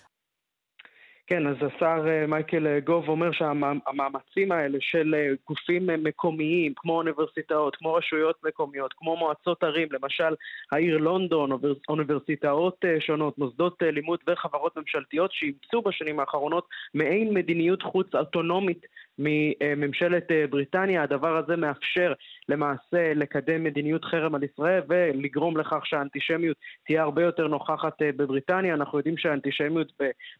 כן, 1.32 1.48
אז 1.48 1.56
השר 1.62 2.28
מייקל 2.28 2.80
גוב 2.80 3.10
אומר 3.10 3.32
שהמאמצים 3.32 4.52
האלה 4.52 4.78
של 4.82 5.16
גופים 5.48 5.90
מקומיים, 6.04 6.74
כמו 6.76 6.98
אוניברסיטאות, 6.98 7.76
כמו 7.76 7.94
רשויות 7.94 8.36
מקומיות, 8.44 8.94
כמו 8.98 9.18
מועצות 9.18 9.64
ערים, 9.64 9.88
למשל 9.92 10.36
העיר 10.72 10.98
לונדון, 10.98 11.50
אוניברסיטאות 11.90 12.86
שונות, 13.00 13.38
מוסדות 13.38 13.78
לימוד 13.82 14.20
וחברות 14.28 14.78
ממשלתיות 14.78 15.32
שאימצו 15.34 15.82
בשנים 15.82 16.20
האחרונות 16.20 16.68
מעין 16.94 17.34
מדיניות 17.34 17.82
חוץ 17.82 18.16
אוטונומית 18.16 18.86
מממשלת 19.24 20.28
בריטניה. 20.50 21.04
הדבר 21.04 21.38
הזה 21.38 21.56
מאפשר 21.56 22.14
למעשה 22.50 23.14
לקדם 23.16 23.64
מדיניות 23.64 24.06
חרם 24.06 24.36
על 24.36 24.44
ישראל 24.44 24.82
ולגרום 24.90 25.58
לכך 25.58 25.86
שהאנטישמיות 25.86 26.58
תהיה 26.86 27.02
הרבה 27.02 27.24
יותר 27.24 27.48
נוכחת 27.48 27.94
בבריטניה. 28.02 28.74
אנחנו 28.74 28.98
יודעים 28.98 29.18
שהאנטישמיות 29.18 29.92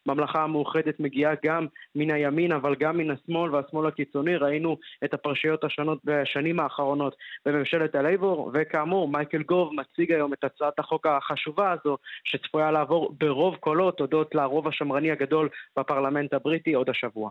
בממלכה 0.06 0.42
המאוחדת 0.42 1.00
מגיעה 1.00 1.32
גם 1.44 1.66
מן 1.94 2.10
הימין 2.10 2.52
אבל 2.52 2.74
גם 2.74 2.96
מן 2.96 3.10
השמאל 3.10 3.54
והשמאל 3.54 3.86
הקיצוני. 3.86 4.36
ראינו 4.36 4.76
את 5.04 5.14
הפרשיות 5.14 5.64
השונות 5.64 5.98
בשנים 6.04 6.60
האחרונות 6.60 7.16
בממשלת 7.46 7.94
הלייבור, 7.94 8.50
וכאמור 8.54 9.08
מייקל 9.08 9.42
גוב 9.42 9.74
מציג 9.74 10.12
היום 10.12 10.32
את 10.32 10.44
הצעת 10.44 10.78
החוק 10.78 11.06
החשובה 11.06 11.72
הזו 11.72 11.96
שצפויה 12.24 12.70
לעבור 12.70 13.14
ברוב 13.20 13.56
קולות 13.56 14.00
הודות 14.00 14.34
לרוב 14.34 14.68
השמרני 14.68 15.10
הגדול 15.10 15.48
בפרלמנט 15.78 16.34
הבריטי 16.34 16.72
עוד 16.72 16.90
השבוע. 16.90 17.30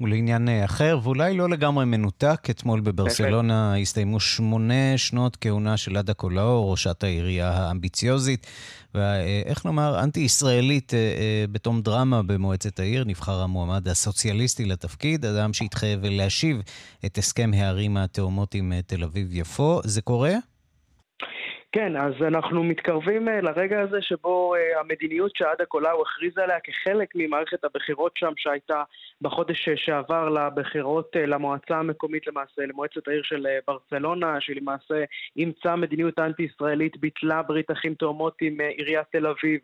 ולעניין 0.00 0.48
אחר, 0.64 0.89
ואולי 1.02 1.36
לא 1.36 1.48
לגמרי 1.48 1.84
מנותק, 1.84 2.46
אתמול 2.50 2.80
בברסלונה 2.80 3.76
הסתיימו 3.76 4.20
שמונה 4.20 4.96
שנות 4.96 5.36
כהונה 5.40 5.76
של 5.76 5.96
עדה 5.96 6.14
קולאו, 6.14 6.70
ראשת 6.70 7.04
העירייה 7.04 7.50
האמביציוזית, 7.50 8.46
ואיך 8.94 9.66
לומר, 9.66 10.02
אנטי-ישראלית 10.02 10.92
בתום 11.52 11.82
דרמה 11.82 12.22
במועצת 12.22 12.80
העיר, 12.80 13.04
נבחר 13.04 13.40
המועמד 13.40 13.88
הסוציאליסטי 13.88 14.64
לתפקיד, 14.64 15.24
אדם 15.24 15.52
שהתחייב 15.52 16.00
להשיב 16.04 16.62
את 17.06 17.18
הסכם 17.18 17.50
הערים 17.54 17.96
התאומות 17.96 18.54
עם 18.54 18.72
תל 18.86 19.04
אביב-יפו. 19.04 19.80
זה 19.84 20.02
קורה? 20.02 20.32
כן, 21.72 21.96
אז 21.96 22.12
אנחנו 22.20 22.64
מתקרבים 22.64 23.28
לרגע 23.28 23.80
הזה 23.80 24.02
שבו 24.02 24.54
המדיניות 24.80 25.36
שעדה 25.36 25.64
קולאו 25.64 26.02
הכריזה 26.02 26.42
עליה 26.42 26.60
כחלק 26.60 27.08
ממערכת 27.14 27.64
הבחירות 27.64 28.16
שם 28.16 28.32
שהייתה 28.36 28.82
בחודש 29.20 29.68
שעבר 29.68 30.28
לבחירות 30.28 31.16
למועצה 31.16 31.76
המקומית 31.76 32.26
למעשה, 32.26 32.62
למועצת 32.66 33.08
העיר 33.08 33.22
של 33.22 33.46
ברצלונה, 33.66 34.40
שלמעשה 34.40 35.04
אימצה 35.36 35.76
מדיניות 35.76 36.18
אנטי-ישראלית, 36.18 36.96
ביטלה 36.96 37.42
ברית 37.42 37.70
אחים 37.70 37.94
תאומות 37.94 38.36
עם 38.40 38.60
עיריית 38.60 39.06
תל 39.12 39.26
אביב, 39.26 39.60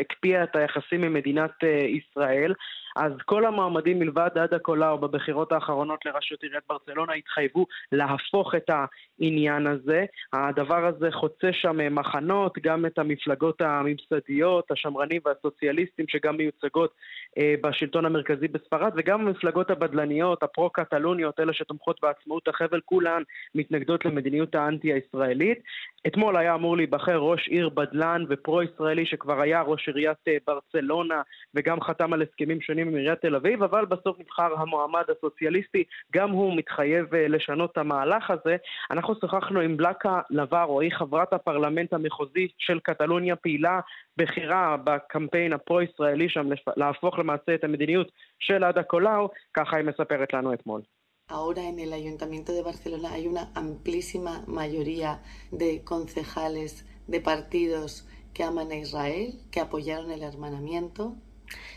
הקפיאה 0.00 0.44
את 0.44 0.56
היחסים 0.56 1.02
עם 1.04 1.14
מדינת 1.14 1.52
ישראל. 1.88 2.54
אז 2.96 3.12
כל 3.24 3.46
המועמדים 3.46 3.98
מלבד 3.98 4.30
עדה 4.34 4.58
קולאו 4.58 4.98
בבחירות 4.98 5.52
האחרונות 5.52 6.04
לראשות 6.04 6.42
עיריית 6.42 6.64
ברצלונה 6.68 7.12
התחייבו 7.12 7.66
להפוך 7.92 8.54
את 8.54 8.70
העניין 8.70 9.66
הזה. 9.66 10.04
הדבר 10.32 10.86
הזה 10.86 11.08
חוצה 11.12 11.52
שם 11.52 11.94
מחנות, 11.94 12.58
גם 12.62 12.86
את 12.86 12.98
המפלגות 12.98 13.60
הממסדיות, 13.60 14.70
השמרנים 14.70 15.20
והסוציאליסטים 15.24 16.06
שגם 16.08 16.36
מיוצגות 16.36 16.94
אה, 17.38 17.54
בשלטון 17.60 18.04
המרכזי 18.04 18.48
בספרד, 18.48 18.92
וגם 18.96 19.26
המפלגות 19.26 19.70
הבדלניות, 19.70 20.42
הפרו-קטלוניות, 20.42 21.40
אלה 21.40 21.52
שתומכות 21.52 22.00
בעצמאות 22.02 22.48
החבל, 22.48 22.80
כולן 22.84 23.22
מתנגדות 23.54 24.04
למדיניות 24.04 24.54
האנטי 24.54 24.92
הישראלית. 24.92 25.58
אתמול 26.06 26.36
היה 26.36 26.54
אמור 26.54 26.76
להיבחר 26.76 27.16
ראש 27.16 27.48
עיר 27.48 27.68
בדלן 27.68 28.24
ופרו-ישראלי 28.28 29.06
שכבר 29.06 29.40
היה 29.40 29.62
ראש 29.62 29.88
עיריית 29.88 30.18
אה, 30.28 30.36
ברצלונה 30.46 31.22
וגם 31.54 31.80
חתם 31.80 32.12
על 32.12 32.22
הסכמים 32.22 32.60
שונים 32.60 32.83
עם 32.88 32.94
עיריית 32.94 33.20
תל 33.20 33.34
אביב, 33.34 33.62
אבל 33.62 33.84
בסוף 33.84 34.18
נבחר 34.20 34.54
המועמד 34.56 35.04
הסוציאליסטי, 35.08 35.84
גם 36.12 36.30
הוא 36.30 36.56
מתחייב 36.56 37.14
אה, 37.14 37.28
לשנות 37.28 37.72
את 37.72 37.78
המהלך 37.78 38.30
הזה. 38.30 38.56
אנחנו 38.90 39.14
שוחחנו 39.20 39.60
עם 39.60 39.76
בלקה 39.76 40.20
נברו, 40.30 40.80
היא 40.80 40.92
חברת 40.92 41.32
הפרלמנט 41.32 41.92
המחוזי 41.92 42.48
של 42.58 42.78
קטלוניה, 42.80 43.36
פעילה 43.36 43.80
בכירה 44.16 44.76
בקמפיין 44.84 45.52
הפרו-ישראלי 45.52 46.28
שם 46.28 46.48
להפוך 46.76 47.18
למעשה 47.18 47.54
את 47.54 47.64
המדיניות 47.64 48.10
של 48.38 48.64
עדה 48.64 48.82
קולאו, 48.82 49.28
ככה 49.54 49.76
היא 49.76 49.84
מספרת 49.84 50.32
לנו 50.32 50.52
אתמול. 50.52 50.80
Ahora 51.28 51.66
en 51.70 51.78
el 51.78 51.92
Ayuntamiento 51.94 52.52
de 52.52 52.62
Barcelona 52.62 53.12
hay 53.12 53.26
una 53.26 53.50
amplísima 53.54 54.44
mayoría 54.46 55.22
de 55.50 55.82
concejales 55.82 56.84
de 57.06 57.20
partidos 57.20 58.06
que 58.34 58.44
aman 58.44 58.70
a 58.72 58.76
Israel, 58.76 59.40
que 59.50 59.60
apoyaron 59.60 60.10
el 60.10 60.22
hermanamiento. 60.22 61.16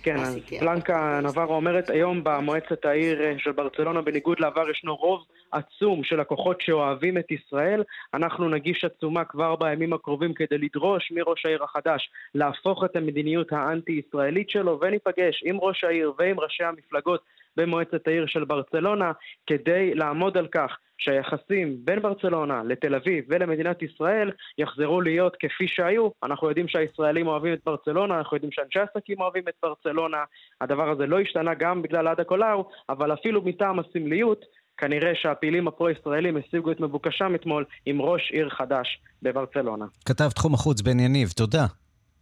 כן, 0.03 0.15
אז 0.15 0.39
בלנקה 0.61 1.19
נברו 1.23 1.55
אומרת 1.55 1.89
היום 1.89 2.23
במועצת 2.23 2.85
העיר 2.85 3.37
של 3.37 3.51
ברצלונה, 3.51 4.01
בניגוד 4.01 4.39
לעבר 4.39 4.69
ישנו 4.69 4.95
רוב 4.95 5.25
עצום 5.51 6.03
של 6.03 6.19
לקוחות 6.19 6.61
שאוהבים 6.61 7.17
את 7.17 7.31
ישראל. 7.31 7.83
אנחנו 8.13 8.49
נגיש 8.49 8.83
עצומה 8.83 9.25
כבר 9.25 9.55
בימים 9.55 9.93
הקרובים 9.93 10.33
כדי 10.33 10.57
לדרוש 10.57 11.11
מראש 11.11 11.45
העיר 11.45 11.63
החדש 11.63 12.09
להפוך 12.35 12.83
את 12.83 12.95
המדיניות 12.95 13.51
האנטי-ישראלית 13.51 14.49
שלו, 14.49 14.79
וניפגש 14.81 15.43
עם 15.45 15.57
ראש 15.61 15.83
העיר 15.83 16.13
ועם 16.17 16.39
ראשי 16.39 16.63
המפלגות 16.63 17.21
במועצת 17.57 18.07
העיר 18.07 18.25
של 18.27 18.43
ברצלונה 18.43 19.11
כדי 19.47 19.93
לעמוד 19.95 20.37
על 20.37 20.47
כך 20.47 20.77
שהיחסים 20.97 21.77
בין 21.83 22.01
ברצלונה 22.01 22.61
לתל 22.65 22.95
אביב 22.95 23.25
ולמדינת 23.29 23.81
ישראל 23.81 24.31
יחזרו 24.57 25.01
להיות 25.01 25.35
כפי 25.39 25.67
שהיו. 25.67 26.09
אנחנו 26.23 26.49
יודעים 26.49 26.67
שהישראלים 26.67 27.27
אוהבים 27.27 27.53
את 27.53 27.59
ברצלונה, 27.65 28.17
אנחנו 28.17 28.37
יודעים 28.37 28.51
שאנשי 28.51 28.79
עסקים 28.79 29.21
אוהבים 29.21 29.43
את 29.49 29.53
ברצלונה. 29.63 30.23
הדבר 30.61 30.89
הזה 30.89 31.05
לא 31.05 31.19
השתנה 31.19 31.53
גם 31.53 31.81
בגלל 31.81 32.07
עדה 32.07 32.23
קולאו, 32.23 32.69
אבל 32.89 33.13
אפילו 33.13 33.41
מטעם 33.41 33.79
הסמליות, 33.79 34.45
כנראה 34.77 35.11
שהפעילים 35.15 35.67
הפרו-ישראלים 35.67 36.37
השיגו 36.37 36.71
את 36.71 36.79
מבוקשם 36.79 37.35
אתמול 37.35 37.65
עם 37.85 38.01
ראש 38.01 38.31
עיר 38.31 38.49
חדש 38.49 39.01
בברצלונה. 39.21 39.85
כתב 40.05 40.29
תחום 40.29 40.53
החוץ 40.53 40.81
בן 40.81 40.99
יניב, 40.99 41.29
תודה. 41.29 41.65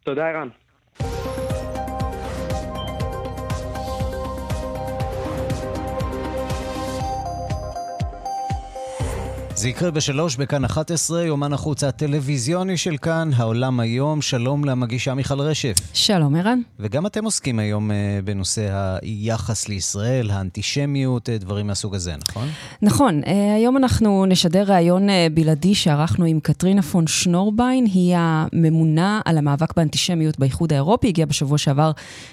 תודה, 0.03 0.29
ערן. 0.29 0.49
זה 9.57 9.69
יקרה 9.69 9.91
בשלוש 9.91 10.35
בכאן 10.35 10.65
11, 10.65 11.23
יומן 11.23 11.53
החוץ 11.53 11.83
הטלוויזיוני 11.83 12.77
של 12.77 12.97
כאן, 12.97 13.29
העולם 13.35 13.79
היום. 13.79 14.21
שלום 14.21 14.65
למגישה 14.65 15.13
מיכל 15.13 15.41
רשף. 15.41 15.75
שלום, 15.93 16.35
ערן. 16.35 16.61
וגם 16.79 17.05
אתם 17.05 17.25
עוסקים 17.25 17.59
היום 17.59 17.91
uh, 17.91 17.93
בנושא 18.25 18.97
היחס 19.01 19.67
לישראל, 19.67 20.31
האנטישמיות, 20.31 21.29
uh, 21.29 21.31
דברים 21.39 21.67
מהסוג 21.67 21.95
הזה, 21.95 22.13
נכון? 22.29 22.47
נכון. 22.81 23.21
Uh, 23.23 23.27
היום 23.55 23.77
אנחנו 23.77 24.25
נשדר 24.25 24.71
ראיון 24.71 25.07
בלעדי 25.33 25.75
שערכנו 25.75 26.25
עם 26.25 26.39
קטרינה 26.39 26.81
פון 26.81 27.07
שנורביין. 27.07 27.85
היא 27.85 28.15
הממונה 28.17 29.21
על 29.25 29.37
המאבק 29.37 29.77
באנטישמיות 29.77 30.39
באיחוד 30.39 30.73
האירופי. 30.73 31.07
הגיעה 31.07 31.25
בשבוע 31.25 31.57
שעבר 31.57 31.91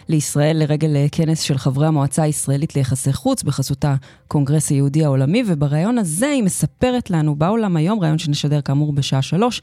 לישראל 0.08 0.56
לרגל 0.56 0.96
כנס 1.12 1.40
של 1.40 1.58
חברי 1.58 1.86
המועצה 1.86 2.22
הישראלית 2.22 2.76
ליחסי 2.76 3.12
חוץ 3.12 3.42
בחסות 3.42 3.84
הקונגרס 3.84 4.70
היהודי 4.70 5.04
העולמי, 5.04 5.42
ובראיון 5.46 5.98
הזה 5.98 6.28
היא 6.28 6.42
מספרת 6.42 7.11
לנו 7.12 7.34
בעולם 7.34 7.76
היום, 7.76 8.00
ראיון 8.00 8.18
שנשדר 8.18 8.60
כאמור 8.60 8.92
בשעה 8.92 9.22
שלוש. 9.22 9.60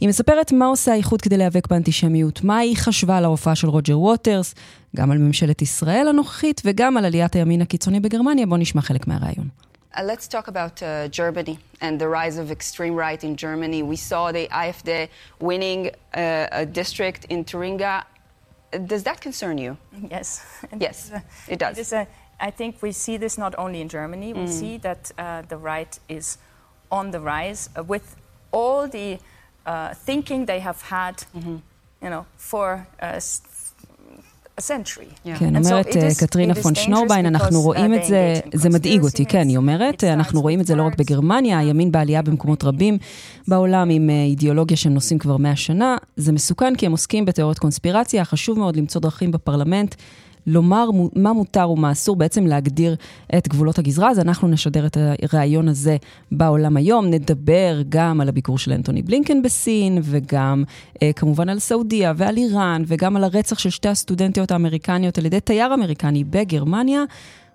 היא 0.00 0.08
מספרת 0.08 0.52
מה 0.52 0.66
עושה 0.66 0.92
האיחוד 0.92 1.22
כדי 1.22 1.36
להיאבק 1.36 1.68
באנטישמיות, 1.68 2.44
מה 2.44 2.58
היא 2.58 2.76
חשבה 2.76 3.18
על 3.18 3.24
ההופעה 3.24 3.54
של 3.54 3.68
רוג'ר 3.68 3.98
ווטרס, 3.98 4.54
גם 4.96 5.10
על 5.10 5.18
ממשלת 5.18 5.62
ישראל 5.62 6.08
הנוכחית 6.08 6.62
וגם 6.64 6.96
על 6.96 7.04
עליית 7.04 7.34
הימין 7.34 7.62
הקיצוני 7.62 8.00
בגרמניה. 8.00 8.46
בואו 8.46 8.60
נשמע 8.60 8.82
חלק 8.82 9.06
מהראיון. 9.06 9.48
Uh, 9.92 10.02
let's 10.02 10.28
talk 10.28 10.46
about 10.46 10.82
uh, 10.82 11.08
Germany 11.08 11.58
and 11.80 11.98
the 11.98 12.08
rise 12.08 12.38
of 12.38 12.50
extreme 12.50 12.94
right 12.94 13.24
in 13.24 13.34
Germany. 13.34 13.82
We 13.82 13.96
saw 13.96 14.30
the 14.30 14.46
AfD 14.48 15.08
winning 15.40 15.90
uh, 16.14 16.60
a 16.62 16.64
district 16.64 17.24
in 17.28 17.44
Thuringia. 17.44 18.04
Does 18.86 19.02
that 19.02 19.20
concern 19.20 19.58
you? 19.58 19.76
Yes. 20.14 20.28
Yes, 20.78 21.10
it 21.48 21.58
does. 21.58 21.76
It 21.76 21.80
is 21.80 21.92
a, 21.92 22.06
I 22.38 22.50
think 22.52 22.76
we 22.82 22.92
see 22.92 23.16
this 23.16 23.36
not 23.36 23.54
only 23.58 23.80
in 23.80 23.88
Germany, 23.88 24.32
we 24.32 24.46
mm. 24.46 24.48
see 24.60 24.78
that 24.78 25.02
uh, 25.18 25.42
the 25.52 25.56
right 25.56 25.98
is 26.08 26.38
on 26.90 27.10
the 27.10 27.20
rise 27.20 27.68
uh, 27.76 27.82
with 27.82 28.16
all 28.52 28.88
the 28.88 29.18
uh, 29.66 29.94
thinking 29.94 30.46
they 30.46 30.60
have 30.60 30.80
had, 30.82 31.16
mm-hmm. 31.16 31.56
you 32.02 32.10
know, 32.10 32.24
for 32.36 32.86
uh, 33.02 33.20
כן, 35.38 35.56
אומרת 35.56 35.86
קטרינה 36.18 36.54
פון 36.54 36.74
שנורביין, 36.74 37.26
אנחנו 37.26 37.62
רואים 37.62 37.94
את 37.94 38.04
זה, 38.04 38.34
זה 38.54 38.68
מדאיג 38.68 39.02
אותי, 39.02 39.26
כן, 39.26 39.48
היא 39.48 39.56
אומרת, 39.56 40.04
אנחנו 40.04 40.40
רואים 40.40 40.60
את 40.60 40.66
זה 40.66 40.74
לא 40.74 40.82
רק 40.82 40.96
בגרמניה, 40.98 41.58
הימין 41.58 41.92
בעלייה 41.92 42.22
במקומות 42.22 42.64
רבים 42.64 42.98
בעולם 43.48 43.90
עם 43.90 44.10
אידיאולוגיה 44.10 44.76
שהם 44.76 44.94
נושאים 44.94 45.18
כבר 45.18 45.36
מאה 45.36 45.56
שנה, 45.56 45.96
זה 46.16 46.32
מסוכן 46.32 46.76
כי 46.76 46.86
הם 46.86 46.92
עוסקים 46.92 47.24
בתיאוריות 47.24 47.58
קונספירציה, 47.58 48.24
חשוב 48.24 48.58
מאוד 48.58 48.76
למצוא 48.76 49.00
דרכים 49.00 49.30
בפרלמנט. 49.30 49.94
לומר 50.46 50.88
מה 51.16 51.32
מותר 51.32 51.70
ומה 51.70 51.92
אסור, 51.92 52.16
בעצם 52.16 52.46
להגדיר 52.46 52.96
את 53.38 53.48
גבולות 53.48 53.78
הגזרה. 53.78 54.10
אז 54.10 54.18
אנחנו 54.18 54.48
נשדר 54.48 54.86
את 54.86 54.96
הריאיון 55.32 55.68
הזה 55.68 55.96
בעולם 56.32 56.76
היום, 56.76 57.06
נדבר 57.06 57.82
גם 57.88 58.20
על 58.20 58.28
הביקור 58.28 58.58
של 58.58 58.72
אנטוני 58.72 59.02
בלינקן 59.02 59.42
בסין, 59.42 59.98
וגם 60.02 60.64
אה, 61.02 61.10
כמובן 61.16 61.48
על 61.48 61.58
סעודיה 61.58 62.12
ועל 62.16 62.36
איראן, 62.36 62.82
וגם 62.86 63.16
על 63.16 63.24
הרצח 63.24 63.58
של 63.58 63.70
שתי 63.70 63.88
הסטודנטיות 63.88 64.50
האמריקניות 64.50 65.18
על 65.18 65.26
ידי 65.26 65.40
תייר 65.40 65.74
אמריקני 65.74 66.24
בגרמניה. 66.24 67.04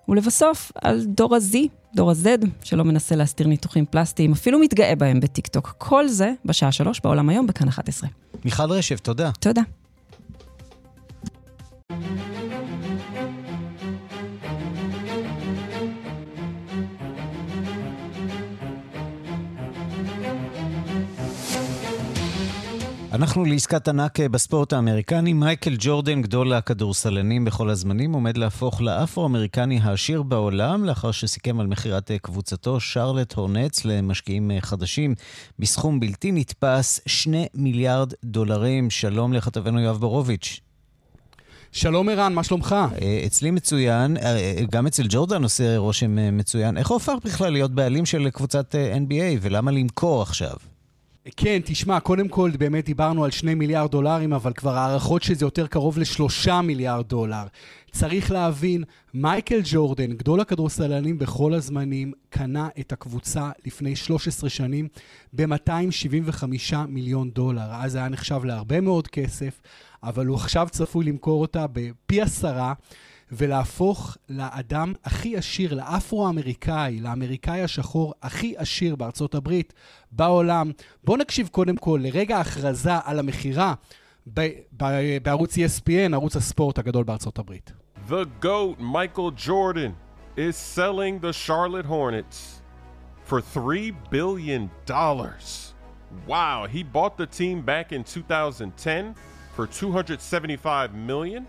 ולבסוף, 0.08 0.72
על 0.82 1.04
דור 1.06 1.34
ה-Z, 1.34 1.56
דור 1.94 2.10
ה-Z, 2.10 2.46
שלא 2.64 2.84
מנסה 2.84 3.16
להסתיר 3.16 3.46
ניתוחים 3.46 3.86
פלסטיים, 3.86 4.32
אפילו 4.32 4.58
מתגאה 4.58 4.94
בהם 4.94 5.20
בטיקטוק. 5.20 5.74
כל 5.78 6.08
זה 6.08 6.32
בשעה 6.44 6.72
שלוש 6.72 7.00
בעולם 7.04 7.28
היום, 7.28 7.46
בכאן 7.46 7.68
11. 7.68 8.08
מיכל 8.44 8.62
רשף, 8.62 9.00
תודה. 9.00 9.30
תודה. 9.40 9.62
אנחנו 23.16 23.44
לעסקת 23.44 23.88
ענק 23.88 24.20
בספורט 24.20 24.72
האמריקני. 24.72 25.32
מייקל 25.32 25.76
ג'ורדן, 25.78 26.22
גדול 26.22 26.52
הכדורסלנים 26.52 27.44
בכל 27.44 27.70
הזמנים, 27.70 28.12
עומד 28.12 28.36
להפוך 28.36 28.80
לאפרו-אמריקני 28.80 29.80
העשיר 29.82 30.22
בעולם, 30.22 30.84
לאחר 30.84 31.10
שסיכם 31.10 31.60
על 31.60 31.66
מכירת 31.66 32.10
קבוצתו 32.22 32.80
שרלט 32.80 33.32
הורנץ 33.32 33.84
למשקיעים 33.84 34.50
חדשים 34.60 35.14
בסכום 35.58 36.00
בלתי 36.00 36.32
נתפס, 36.32 37.00
שני 37.06 37.46
מיליארד 37.54 38.12
דולרים. 38.24 38.90
שלום 38.90 39.32
לכתבנו 39.32 39.80
יואב 39.80 39.96
בורוביץ'. 39.96 40.60
שלום 41.72 42.08
ערן, 42.08 42.34
מה 42.34 42.44
שלומך? 42.44 42.76
אה, 43.02 43.22
אצלי 43.26 43.50
מצוין, 43.50 44.16
אה, 44.16 44.54
גם 44.70 44.86
אצל 44.86 45.06
ג'ורדן 45.08 45.42
עושה 45.42 45.78
רושם 45.78 46.36
מצוין. 46.36 46.78
איך 46.78 46.88
הוא 46.88 46.94
הופך 46.94 47.14
בכלל 47.24 47.52
להיות 47.52 47.70
בעלים 47.70 48.06
של 48.06 48.30
קבוצת 48.30 48.74
NBA 48.74 49.38
ולמה 49.40 49.70
למכור 49.70 50.22
עכשיו? 50.22 50.75
כן, 51.36 51.60
תשמע, 51.64 52.00
קודם 52.00 52.28
כל 52.28 52.50
באמת 52.58 52.84
דיברנו 52.84 53.24
על 53.24 53.30
שני 53.30 53.54
מיליארד 53.54 53.90
דולרים, 53.90 54.32
אבל 54.32 54.52
כבר 54.52 54.76
הערכות 54.76 55.22
שזה 55.22 55.44
יותר 55.44 55.66
קרוב 55.66 55.98
לשלושה 55.98 56.60
מיליארד 56.60 57.08
דולר. 57.08 57.44
צריך 57.90 58.30
להבין, 58.30 58.84
מייקל 59.14 59.60
ג'ורדן, 59.64 60.12
גדול 60.12 60.40
הכדורסלנים 60.40 61.18
בכל 61.18 61.54
הזמנים, 61.54 62.12
קנה 62.28 62.68
את 62.80 62.92
הקבוצה 62.92 63.50
לפני 63.66 63.96
13 63.96 64.50
שנים 64.50 64.88
ב-275 65.32 66.44
מיליון 66.88 67.30
דולר. 67.30 67.68
אז 67.70 67.94
היה 67.94 68.08
נחשב 68.08 68.44
להרבה 68.44 68.80
מאוד 68.80 69.08
כסף, 69.08 69.60
אבל 70.02 70.26
הוא 70.26 70.36
עכשיו 70.36 70.68
צפוי 70.70 71.04
למכור 71.04 71.40
אותה 71.40 71.66
בפי 71.72 72.20
עשרה. 72.20 72.74
ולהפוך 73.32 74.16
לאדם 74.28 74.92
הכי 75.04 75.36
עשיר, 75.36 75.74
לאפרו-אמריקאי, 75.74 77.00
לאמריקאי 77.00 77.62
השחור 77.62 78.14
הכי 78.22 78.54
עשיר 78.56 78.96
בארצות 78.96 79.34
הברית, 79.34 79.72
בעולם. 80.12 80.70
בואו 81.04 81.16
נקשיב 81.16 81.48
קודם 81.48 81.76
כל 81.76 82.00
לרגע 82.02 82.36
ההכרזה 82.36 82.92
על 83.04 83.18
המכירה 83.18 83.74
בערוץ 85.22 85.58
ESPN, 85.58 86.12
ערוץ 86.12 86.36
הספורט 86.36 86.78
הגדול 86.78 87.04
בארצות 87.04 87.38
הברית. 87.38 87.72
The 88.08 88.26
GOAT, 88.42 88.78
Michael 88.80 89.30
Jordan, 89.46 89.92
is 90.36 90.56
selling 90.56 91.18
the 91.20 91.32
Charlotte 91.32 91.86
Hornets 91.86 92.62
for 93.28 93.40
$3 93.40 93.92
billion. 94.10 94.70
Wow, 96.26 96.66
he 96.74 96.82
bought 96.82 97.16
the 97.16 97.26
team 97.26 97.62
back 97.62 97.92
in 97.92 98.04
2010 98.04 99.14
for 99.56 99.66
275 99.66 100.94
million. 100.94 101.46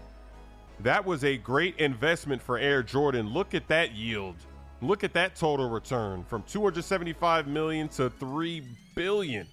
That 0.81 1.05
was 1.05 1.23
a 1.23 1.37
great 1.37 1.77
investment 1.79 2.41
for 2.41 2.57
Air 2.57 2.83
Jordan. 2.83 3.33
Look 3.33 3.53
at 3.53 3.67
that 3.67 3.93
yield. 3.93 4.35
Look 4.81 5.03
at 5.03 5.13
that 5.13 5.35
total 5.35 5.69
return 5.69 6.23
from 6.23 6.43
275 6.43 7.47
million 7.47 7.87
to 7.89 8.11
3 8.11 8.63
billion. 8.95 9.47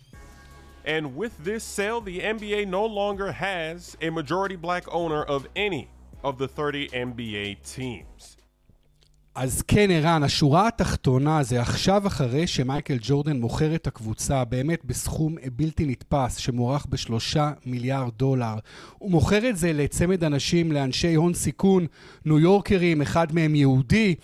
And 0.85 1.17
with 1.17 1.37
this 1.43 1.65
sale, 1.65 2.03
the 2.03 2.21
NBA 2.21 2.69
no 2.69 2.85
longer 2.85 3.33
has 3.33 3.97
a 4.03 4.11
majority 4.11 4.57
black 4.57 4.85
owner 4.93 5.23
of 5.23 5.47
any 5.57 5.89
of 6.23 6.37
the 6.37 6.47
30 6.47 6.89
NBA 6.89 7.63
teams. 7.63 8.34
אז 9.35 9.63
כן, 9.63 9.91
ערן, 9.91 10.23
השורה 10.23 10.69
התחתונה 10.69 11.43
זה 11.43 11.61
עכשיו 11.61 12.07
אחרי 12.07 12.47
שמייקל 12.47 12.99
ג'ורדן 13.01 13.37
מוכר 13.37 13.75
את 13.75 13.87
הקבוצה 13.87 14.45
באמת 14.45 14.85
בסכום 14.85 15.37
בלתי 15.57 15.87
נתפס, 15.87 16.37
שמוערך 16.37 16.87
בשלושה 16.87 17.53
מיליארד 17.67 18.13
דולר. 18.17 18.55
הוא 18.99 19.11
מוכר 19.11 19.49
את 19.49 19.57
זה 19.57 19.73
לצמד 19.73 20.25
אנשים, 20.25 20.73
לאנשי 20.73 21.15
הון 21.15 21.35
סיכון, 21.35 21.87
ניו 22.25 22.39
יורקרים, 22.39 23.03
אחד 23.03 23.35
מהם 23.35 23.55
יהודי. 23.55 24.15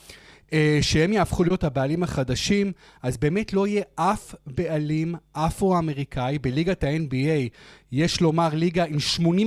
אה, 0.53 0.79
שהם 0.83 1.13
יהפכו 1.13 1.45
להיות 1.45 1.65
הבעלים 1.65 2.03
החדשים, 2.03 2.73
אז 3.03 3.17
באמת 3.17 3.53
לא 3.53 3.67
יהיה 3.67 3.83
אף 3.95 4.35
בעלים 4.47 5.15
אפרו-אמריקאי 5.33 6.39
בליגת 6.39 6.85
ה-NBA. 6.85 7.49
יש 7.93 8.21
לומר 8.21 8.49
ליגה 8.53 8.85
עם 8.85 8.97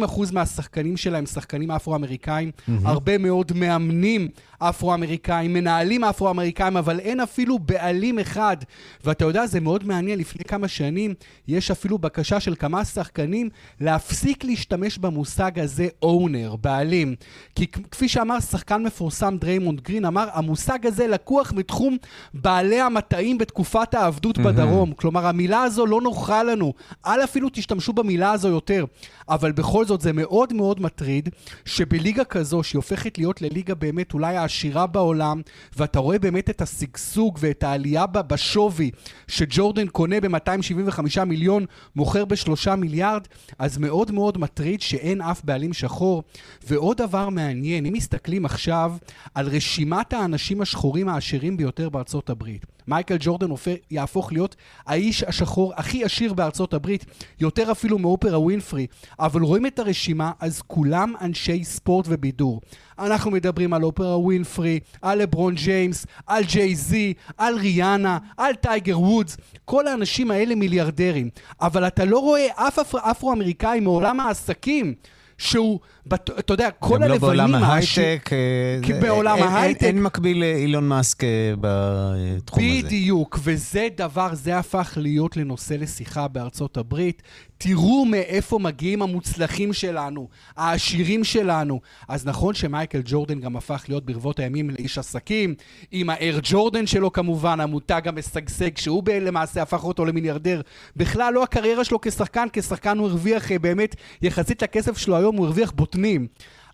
80% 0.04 0.34
מהשחקנים 0.34 0.98
שלה 0.98 1.18
הם 1.18 1.26
שחקנים 1.26 1.72
אפרו-אמריקאים, 1.72 2.52
mm-hmm. 2.58 2.72
הרבה 2.84 3.18
מאוד 3.18 3.52
מאמנים 3.56 4.28
אפרו-אמריקאים, 4.70 5.54
מנהלים 5.54 6.04
אפרו-אמריקאים, 6.04 6.78
אבל 6.78 7.00
אין 7.00 7.20
אפילו 7.20 7.60
בעלים 7.60 8.20
אחד. 8.20 8.58
ואתה 9.04 9.26
יודע, 9.26 9.48
זה 9.48 9.60
מאוד 9.60 9.84
מעניין, 9.88 10.20
לפני 10.20 10.44
כמה 10.44 10.68
שנים 10.68 11.14
יש 11.48 11.72
אפילו 11.72 11.98
בקשה 11.98 12.40
של 12.40 12.56
כמה 12.56 12.86
שחקנים 12.86 13.50
להפסיק 13.80 14.44
להשתמש 14.44 14.98
במושג 14.98 15.60
הזה 15.60 15.88
owner, 16.02 16.56
בעלים. 16.56 17.16
כי 17.56 17.68
כפי 17.68 18.08
שאמר 18.08 18.40
שחקן 18.40 18.84
מפורסם 18.84 19.38
דריימונד 19.38 19.82
גרין, 19.82 20.06
אמר, 20.06 20.28
המושג 20.34 20.88
הזה 20.88 21.08
לקוח 21.08 21.54
מתחום 21.56 21.98
בעלי 22.34 22.82
המטעים 22.82 23.38
בתקופת 23.38 23.94
העבדות 23.94 24.38
mm-hmm. 24.38 24.42
בדרום. 24.44 24.94
כלומר, 24.94 25.26
המילה 25.28 25.64
הזו 25.64 25.86
לא 25.86 26.02
נוחה 26.02 26.44
לנו. 26.44 26.74
אל 27.06 27.24
אפילו 27.24 27.50
תשתמשו 27.54 27.94
במילה 27.94 28.33
הזו 28.34 28.48
יותר. 28.48 28.86
אבל 29.30 29.52
בכל 29.52 29.86
זאת 29.86 30.02
זה 30.02 30.14
מאוד 30.14 30.54
מאוד 30.54 30.82
מטריד 30.82 31.30
שבליגה 31.66 32.24
כזו, 32.24 32.64
שהיא 32.64 32.80
הופכת 32.80 33.18
להיות 33.18 33.42
לליגה 33.42 33.76
באמת 33.76 34.14
אולי 34.14 34.38
העשירה 34.38 34.88
בעולם, 34.88 35.42
ואתה 35.78 36.00
רואה 36.00 36.20
באמת 36.20 36.50
את 36.50 36.62
השגשוג 36.62 37.38
ואת 37.42 37.64
העלייה 37.64 38.06
בשווי 38.08 38.92
שג'ורדן 39.28 39.88
קונה 39.88 40.20
ב-275 40.22 41.24
מיליון, 41.26 41.66
מוכר 41.96 42.26
ב-3 42.26 42.76
מיליארד, 42.76 43.28
אז 43.60 43.78
מאוד 43.78 44.12
מאוד 44.12 44.38
מטריד 44.38 44.82
שאין 44.82 45.22
אף 45.22 45.42
בעלים 45.44 45.74
שחור. 45.74 46.24
ועוד 46.68 46.98
דבר 46.98 47.30
מעניין, 47.30 47.86
אם 47.86 47.94
מסתכלים 47.94 48.46
עכשיו 48.46 48.94
על 49.34 49.48
רשימת 49.48 50.14
האנשים 50.14 50.62
השחורים 50.62 51.10
העשירים 51.10 51.58
ביותר 51.58 51.90
בארצות 51.90 52.30
הברית, 52.30 52.66
מייקל 52.88 53.18
ג'ורדן 53.20 53.48
יהפוך 53.92 54.34
להיות 54.34 54.56
האיש 54.86 55.24
השחור 55.24 55.74
הכי 55.76 56.04
עשיר 56.04 56.34
בארצות 56.34 56.74
הברית, 56.74 57.06
יותר 57.40 57.72
אפילו 57.72 58.00
מאופרה 58.00 58.40
ווינפרי. 58.40 58.88
אבל 59.20 59.42
רואים 59.42 59.66
את 59.66 59.80
הרשימה, 59.80 60.32
אז 60.40 60.62
כולם 60.68 61.14
אנשי 61.22 61.64
ספורט 61.64 62.06
ובידור. 62.10 62.62
אנחנו 63.00 63.32
מדברים 63.32 63.74
על 63.74 63.84
אופרה 63.84 64.18
ווינפרי, 64.18 64.80
על 65.02 65.22
לברון 65.22 65.56
ג'יימס, 65.56 66.06
על 66.28 66.44
ג'יי 66.44 66.76
זי, 66.76 67.14
על 67.38 67.56
ריאנה, 67.58 68.18
על 68.38 68.56
טייגר 68.56 69.00
וודס, 69.00 69.38
כל 69.66 69.88
האנשים 69.88 70.32
האלה 70.32 70.56
מיליארדרים. 70.56 71.30
אבל 71.62 71.88
אתה 71.88 72.06
לא 72.06 72.20
רואה 72.20 72.48
אף 72.56 72.96
אפרו-אמריקאי 72.96 73.80
מעולם 73.80 74.20
העסקים 74.20 74.94
שהוא, 75.38 75.80
אתה 76.14 76.54
יודע, 76.54 76.70
כל 76.72 77.04
הלבנים... 77.04 77.08
גם 77.08 77.10
לא 77.12 77.18
בעולם 77.18 77.56
ההייטק. 77.56 78.30
אה, 78.34 79.00
בעולם 79.02 79.44
ההייטק. 79.44 79.84
אין 79.84 80.04
מקביל 80.04 80.40
לאילון 80.40 80.88
מאסק 80.88 81.24
אה, 81.24 81.30
בתחום 81.62 82.64
הזה. 82.64 82.88
בדיוק, 82.88 83.40
וזה 83.44 83.88
דבר, 83.98 84.30
זה 84.34 84.58
הפך 84.58 84.98
להיות 85.02 85.38
לנושא 85.38 85.74
לשיחה 85.74 86.28
בארצות 86.28 86.78
הברית. 86.78 87.22
תראו 87.58 88.06
מאיפה 88.06 88.60
מגיעים 88.60 89.02
המוצלחים 89.02 89.74
שלנו, 89.74 90.28
העשירים 90.58 91.24
שלנו. 91.24 91.82
אז 92.08 92.26
נכון 92.26 92.54
שמייקל 92.54 93.02
ג'ורדן 93.06 93.40
גם 93.40 93.56
הפך 93.56 93.86
להיות 93.88 94.06
ברבות 94.06 94.40
הימים 94.40 94.70
לאיש 94.70 94.98
עסקים, 94.98 95.56
עם 95.92 96.10
האר 96.10 96.40
ג'ורדן 96.44 96.88
שלו 96.88 97.12
כמובן, 97.12 97.60
המותג 97.60 98.02
המשגשג, 98.06 98.78
שהוא 98.78 99.04
למעשה 99.22 99.62
הפך 99.62 99.84
אותו 99.84 100.06
למיליארדר. 100.06 100.62
בכלל 100.96 101.34
לא 101.34 101.44
הקריירה 101.44 101.84
שלו 101.84 102.02
כשחקן, 102.02 102.48
כשחקן 102.54 102.98
הוא 102.98 103.08
הרוויח 103.08 103.52
אה, 103.52 103.60
באמת, 103.60 103.96
יחסית 104.22 104.64
לכסף 104.64 104.98
שלו 104.98 105.18
היום, 105.18 105.36
הוא 105.36 105.46
הרוויח 105.46 105.72
בוטנים. 105.94 106.28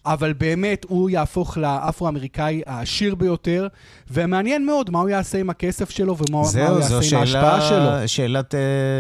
אבל 0.06 0.34
באמת 0.34 0.86
הוא 0.90 1.10
יהפוך 1.10 1.58
לאפרו-אמריקאי 1.58 2.62
העשיר 2.66 3.16
ביותר, 3.16 3.68
ומעניין 4.12 4.66
מאוד 4.66 4.90
מה 4.90 5.00
הוא 5.00 5.10
יעשה 5.10 5.40
עם 5.40 5.50
הכסף 5.50 5.90
שלו 5.90 6.16
ומה 6.18 6.44
זהו, 6.44 6.68
הוא 6.68 6.80
יעשה 6.80 7.16
עם 7.16 7.22
ההשפעה 7.22 7.62
שלו. 7.62 7.86
זהו, 7.86 8.02
זו 8.02 8.14
שאלת 8.14 8.54
uh, 8.54 8.58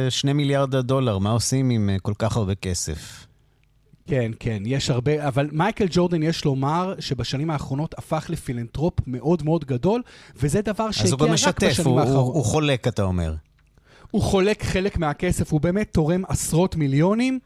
שני 0.10 0.34
מיליארד 0.34 0.76
הדולר, 0.76 1.18
מה 1.18 1.32
עושים 1.32 1.70
עם 1.70 1.90
uh, 1.96 2.00
כל 2.02 2.14
כך 2.20 2.38
הרבה 2.38 2.56
כסף? 2.56 3.26
כן, 4.08 4.32
כן, 4.40 4.64
יש 4.66 4.90
הרבה, 4.90 5.28
אבל 5.28 5.50
מייקל 5.52 5.86
ג'ורדן, 5.90 6.24
יש 6.24 6.46
לומר 6.46 6.94
שבשנים 7.00 7.50
האחרונות 7.50 7.96
הפך 7.98 8.26
לפילנטרופ 8.30 8.94
מאוד 9.08 9.44
מאוד 9.44 9.66
גדול, 9.66 10.02
וזה 10.36 10.62
דבר 10.62 10.92
שהגיע 10.92 11.14
רק 11.14 11.32
בשנים 11.32 11.34
האחרונות. 11.34 11.64
אז 11.64 11.86
הוא 11.86 11.98
גם 11.98 12.04
משתף, 12.06 12.36
הוא 12.36 12.46
חולק, 12.46 12.88
אתה 12.88 13.04
אומר. 13.04 13.34
הוא 14.12 14.22
חולק 14.22 14.64
חלק 14.64 14.98
מהכסף, 14.98 15.52
הוא 15.52 15.62
באמת 15.62 15.90
תורם 15.94 16.24
עשרות 16.28 16.76
מיליונים. 16.76 17.40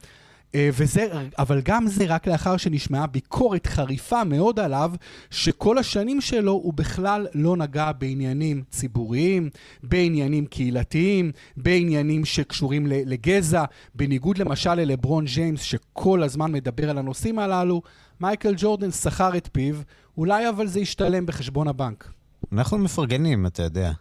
אה, 0.55 0.69
וזה, 0.73 1.07
אבל 1.39 1.61
גם 1.61 1.87
זה 1.87 2.05
רק 2.05 2.27
לאחר 2.27 2.57
שנשמעה 2.57 3.07
ביקורת 3.07 3.67
חריפה 3.67 4.23
מאוד 4.23 4.59
עליו, 4.59 4.91
שכל 5.31 5.77
השנים 5.77 6.21
שלו 6.21 6.51
הוא 6.51 6.73
בכלל 6.73 7.27
לא 7.33 7.57
נגע 7.57 7.91
בעניינים 7.91 8.63
ציבוריים, 8.69 9.49
בעניינים 9.83 10.45
קהילתיים, 10.45 11.31
בעניינים 11.57 12.25
שקשורים 12.25 12.87
לגזע, 12.87 13.63
בניגוד 13.95 14.37
למשל 14.37 14.73
ללברון 14.73 15.25
ג'יימס, 15.25 15.61
שכל 15.61 16.23
הזמן 16.23 16.51
מדבר 16.51 16.89
על 16.89 16.97
הנושאים 16.97 17.39
הללו, 17.39 17.81
מייקל 18.19 18.53
ג'ורדן 18.57 18.91
שכר 18.91 19.37
את 19.37 19.49
פיו, 19.51 19.75
אולי 20.17 20.49
אבל 20.49 20.67
זה 20.67 20.79
ישתלם 20.79 21.25
בחשבון 21.25 21.67
הבנק. 21.67 22.11
אנחנו 22.51 22.77
מפרגנים, 22.77 23.45
אתה 23.45 23.63
יודע. 23.63 23.91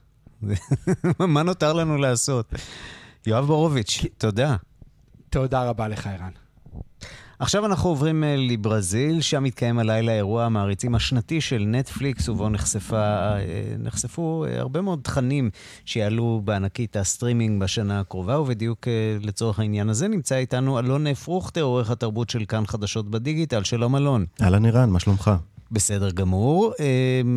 מה 1.19 1.43
נותר 1.43 1.73
לנו 1.73 1.97
לעשות? 1.97 2.53
יואב 3.27 3.47
בורוביץ', 3.47 4.05
תודה. 4.19 4.57
תודה 5.31 5.65
רבה 5.69 5.89
לך, 5.89 6.07
ערן. 6.07 6.42
עכשיו 7.43 7.67
אנחנו 7.67 7.91
עוברים 7.91 8.25
אה, 8.25 8.37
לברזיל, 8.37 9.21
שם 9.21 9.43
מתקיים 9.43 9.79
הלילה 9.79 10.13
אירוע 10.13 10.45
המעריצים 10.45 10.95
השנתי 10.95 11.41
של 11.41 11.65
נטפליקס, 11.67 12.29
ובו 12.29 12.49
נחשפה, 12.49 12.97
אה, 12.97 13.41
נחשפו 13.79 14.45
אה, 14.49 14.61
הרבה 14.61 14.81
מאוד 14.81 14.99
תכנים 15.03 15.51
שיעלו 15.85 16.41
בענקית 16.45 16.97
הסטרימינג 16.97 17.63
בשנה 17.63 18.01
הקרובה, 18.01 18.41
ובדיוק 18.41 18.89
לצורך 19.21 19.59
העניין 19.59 19.89
הזה 19.89 20.09
נמצא 20.09 20.37
איתנו 20.37 20.79
אלון 20.79 21.15
פרוכטר, 21.15 21.63
עורך 21.63 21.91
התרבות 21.91 22.31
של 22.31 22.45
כאן 22.45 22.67
חדשות 22.67 23.11
בדיגיטל. 23.11 23.65
שלום 23.65 23.97
אלון. 23.97 24.25
אהלן 24.43 24.67
ערן, 24.67 24.91
מה 24.91 25.01
שלומך? 25.01 25.31
בסדר 25.71 26.11
גמור. 26.11 26.73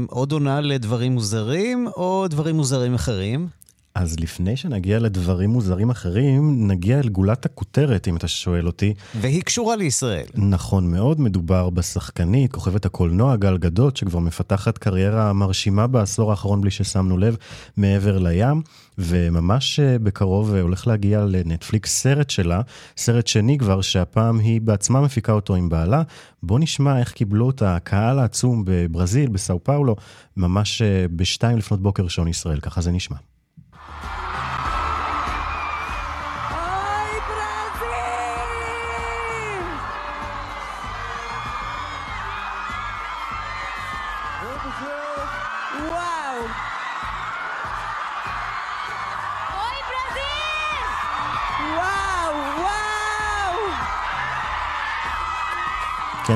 עוד 0.08 0.32
עונה 0.32 0.62
לדברים 0.62 1.12
מוזרים, 1.12 1.88
או 1.88 2.26
דברים 2.30 2.56
מוזרים 2.56 2.94
אחרים? 2.94 3.48
אז 3.96 4.20
לפני 4.20 4.58
שנגיע 4.58 5.00
לדברים 5.00 5.50
מוזרים 5.50 5.90
אחרים, 5.90 6.68
נגיע 6.68 7.00
אל 7.00 7.10
גולת 7.10 7.46
הכותרת, 7.46 8.08
אם 8.08 8.16
אתה 8.16 8.28
שואל 8.28 8.68
אותי. 8.68 8.94
והיא 9.22 9.42
קשורה 9.42 9.76
לישראל. 9.76 10.26
נכון 10.34 10.92
מאוד, 10.92 11.22
מדובר 11.22 11.70
בשחקנית, 11.70 12.52
כוכבת 12.52 12.86
הקולנוע 12.86 13.36
גל 13.36 13.58
גדות, 13.58 13.98
שכבר 13.98 14.20
מפתחת 14.20 14.78
קריירה 14.78 15.34
מרשימה 15.34 15.88
בעשור 15.88 16.32
האחרון 16.32 16.62
בלי 16.62 16.72
ששמנו 16.72 17.18
לב, 17.18 17.38
מעבר 17.78 18.18
לים, 18.18 18.62
וממש 18.98 19.80
אה, 19.80 20.00
בקרוב 20.00 20.54
אה, 20.54 20.62
הולך 20.62 20.88
להגיע 20.88 21.26
לנטפליקס 21.26 22.02
סרט 22.02 22.30
שלה, 22.30 22.62
סרט 22.98 23.28
שני 23.28 23.58
כבר, 23.58 23.82
שהפעם 23.82 24.40
היא 24.40 24.62
בעצמה 24.62 25.02
מפיקה 25.02 25.32
אותו 25.32 25.56
עם 25.56 25.70
בעלה. 25.70 26.02
בוא 26.44 26.60
נשמע 26.60 27.00
איך 27.00 27.12
קיבלו 27.12 27.50
את 27.50 27.62
הקהל 27.62 28.20
העצום 28.20 28.64
בברזיל, 28.66 29.30
בסאו 29.30 29.64
פאולו, 29.64 29.96
ממש 30.38 30.82
אה, 30.82 31.06
בשתיים 31.16 31.58
לפנות 31.58 31.82
בוקר 31.82 32.08
שעון 32.08 32.28
ישראל, 32.28 32.60
ככה 32.60 32.82
זה 32.82 32.92
נשמע. 32.92 33.18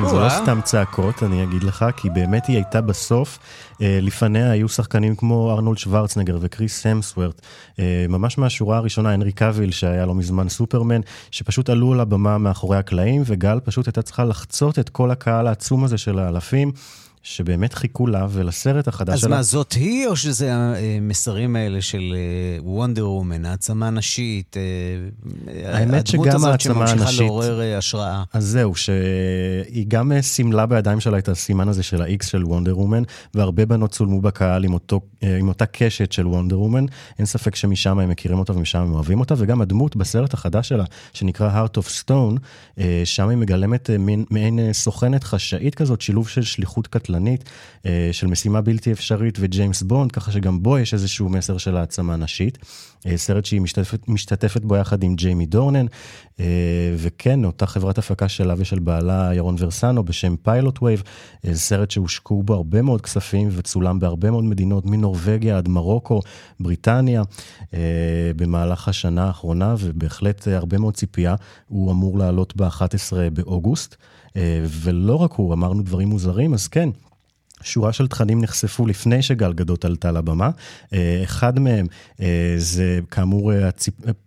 כן, 0.02 0.10
זה 0.10 0.16
לא 0.16 0.30
סתם 0.30 0.60
צעקות, 0.64 1.24
אני 1.24 1.44
אגיד 1.44 1.64
לך, 1.64 1.86
כי 1.98 2.10
באמת 2.10 2.46
היא 2.46 2.56
הייתה 2.56 2.82
בסוף. 2.82 3.40
אה, 3.82 4.00
לפניה 4.02 4.52
היו 4.52 4.70
שחקנים 4.70 5.16
כמו 5.16 5.52
ארנולד 5.52 5.78
שוורצנגר 5.78 6.38
וכריס 6.42 6.82
המסוורת', 6.82 7.42
אה, 7.80 8.06
ממש 8.10 8.38
מהשורה 8.38 8.78
הראשונה, 8.78 9.14
הנרי 9.14 9.32
קאוויל, 9.32 9.72
שהיה 9.72 10.06
לא 10.06 10.16
מזמן 10.16 10.50
סופרמן, 10.50 11.02
שפשוט 11.32 11.70
עלו 11.70 11.94
על 11.94 12.00
הבמה 12.00 12.38
מאחורי 12.38 12.78
הקלעים, 12.78 13.24
וגל 13.26 13.60
פשוט 13.64 13.88
הייתה 13.88 14.02
צריכה 14.02 14.24
לחצות 14.24 14.80
את 14.80 14.90
כל 14.90 15.12
הקהל 15.12 15.48
העצום 15.48 15.84
הזה 15.84 15.98
של 15.98 16.20
האלפים. 16.20 16.72
שבאמת 17.24 17.74
חיכו 17.74 18.08
לה 18.08 18.28
ולסרט 18.30 18.88
החדש 18.88 19.14
אז 19.14 19.20
שלה. 19.20 19.30
אז 19.30 19.36
מה, 19.36 19.44
זאת 19.44 19.74
היא, 19.74 20.08
או 20.08 20.16
שזה 20.16 20.54
המסרים 20.54 21.56
האלה 21.56 21.82
של 21.82 22.16
וונדר 22.64 23.04
אה, 23.04 23.10
וומן, 23.10 23.46
העצמה 23.46 23.90
נשית, 23.90 24.58
אה, 24.58 24.62
האמת 25.74 26.08
שגם 26.08 26.24
העצמה 26.24 26.52
הנשית... 26.52 26.72
הדמות 26.72 26.90
הזאת 26.90 26.98
שממשיכה 26.98 27.24
לעורר 27.24 27.62
אה, 27.62 27.78
השראה. 27.78 28.24
אז 28.34 28.46
זהו, 28.46 28.76
שהיא 28.76 29.86
גם 29.88 30.12
סימלה 30.22 30.66
בידיים 30.66 31.00
שלה 31.00 31.18
את 31.18 31.30
הסימן 31.30 31.68
הזה 31.68 31.84
של 31.84 32.02
ה-X 32.02 32.26
של 32.28 32.46
וונדר 32.46 32.80
וומן, 32.80 33.04
והרבה 33.34 33.66
בנות 33.66 33.92
צולמו 33.92 34.22
בקהל 34.22 34.64
עם, 34.64 34.74
אותו, 34.74 35.02
עם 35.40 35.48
אותה 35.48 35.66
קשת 35.66 36.12
של 36.12 36.28
וונדר 36.28 36.60
וומן. 36.60 36.86
אין 37.18 37.26
ספק 37.26 37.56
שמשם 37.56 38.00
הם 38.00 38.10
מכירים 38.10 38.40
אותה 38.40 38.54
ומשם 38.54 38.80
הם 38.80 38.94
אוהבים 38.94 39.20
אותה, 39.20 39.34
וגם 39.38 39.62
הדמות 39.62 39.96
בסרט 39.96 40.34
החדש 40.34 40.70
שלה, 40.70 40.84
שנקרא 41.14 41.66
Heart 41.66 41.78
of 41.78 42.04
Stone, 42.04 42.40
שם 43.06 43.30
היא 43.30 43.38
מגלמת 43.38 43.90
מעין 44.30 44.74
סוכנת 44.74 45.24
חשאית 45.24 45.76
כזאת, 45.76 46.02
שילוב 46.02 46.28
של 46.28 46.42
שליחות 46.42 46.88
קטלנית. 46.88 47.09
קטלנית 47.10 47.44
אה, 47.86 48.10
של 48.12 48.28
משימה 48.28 48.62
בלתי 48.62 48.92
אפשרית 48.92 49.38
וג'יימס 49.42 49.82
בונד, 49.82 50.12
ככה 50.12 50.32
שגם 50.32 50.64
בו 50.64 50.80
יש 50.80 50.94
איזשהו 50.94 51.30
מסר 51.30 51.58
של 51.58 51.78
העצמה 51.78 52.16
נשית. 52.16 52.58
אה, 53.06 53.18
סרט 53.18 53.46
שהיא 53.46 53.62
משתתפת, 53.62 54.08
משתתפת 54.08 54.62
בו 54.62 54.76
יחד 54.76 55.04
עם 55.04 55.16
ג'יימי 55.16 55.46
דורנן, 55.46 55.86
אה, 56.40 56.46
וכן, 56.98 57.46
אותה 57.46 57.66
חברת 57.66 57.98
הפקה 57.98 58.30
שלה 58.30 58.54
ושל 58.58 58.80
בעלה 58.80 59.32
ירון 59.34 59.56
ורסנו 59.60 60.04
בשם 60.04 60.36
פיילוט 60.36 60.84
וייב, 60.84 61.04
סרט 61.54 61.92
שהושקעו 61.92 62.44
בו 62.44 62.54
הרבה 62.54 62.82
מאוד 62.82 63.02
כספים 63.02 63.50
וצולם 63.52 64.00
בהרבה 64.00 64.32
מאוד 64.32 64.44
מדינות, 64.44 64.86
מנורבגיה 64.86 65.58
עד 65.58 65.68
מרוקו, 65.68 66.22
בריטניה, 66.60 67.24
במהלך 68.36 68.88
השנה 68.88 69.28
האחרונה, 69.28 69.76
ובהחלט 69.80 70.48
הרבה 70.48 70.78
מאוד 70.78 70.96
ציפייה. 70.96 71.36
הוא 71.68 71.92
אמור 71.92 72.18
לעלות 72.18 72.56
ב-11 72.56 73.14
באוגוסט. 73.34 73.96
ולא 74.82 75.16
רק 75.16 75.34
הוא, 75.34 75.54
אמרנו 75.54 75.84
דברים 75.84 76.08
מוזרים, 76.08 76.54
אז 76.54 76.68
כן, 76.68 76.90
שורה 77.64 77.94
של 77.94 78.08
תכנים 78.08 78.42
נחשפו 78.42 78.88
לפני 78.88 79.22
שגל 79.22 79.54
גדות 79.54 79.86
עלתה 79.86 80.12
לבמה. 80.12 80.50
אה, 80.94 81.22
אחד 81.24 81.60
מהם 81.60 81.88
אה, 82.22 82.56
זה 82.58 83.00
כאמור, 83.12 83.54
אה, 83.54 83.70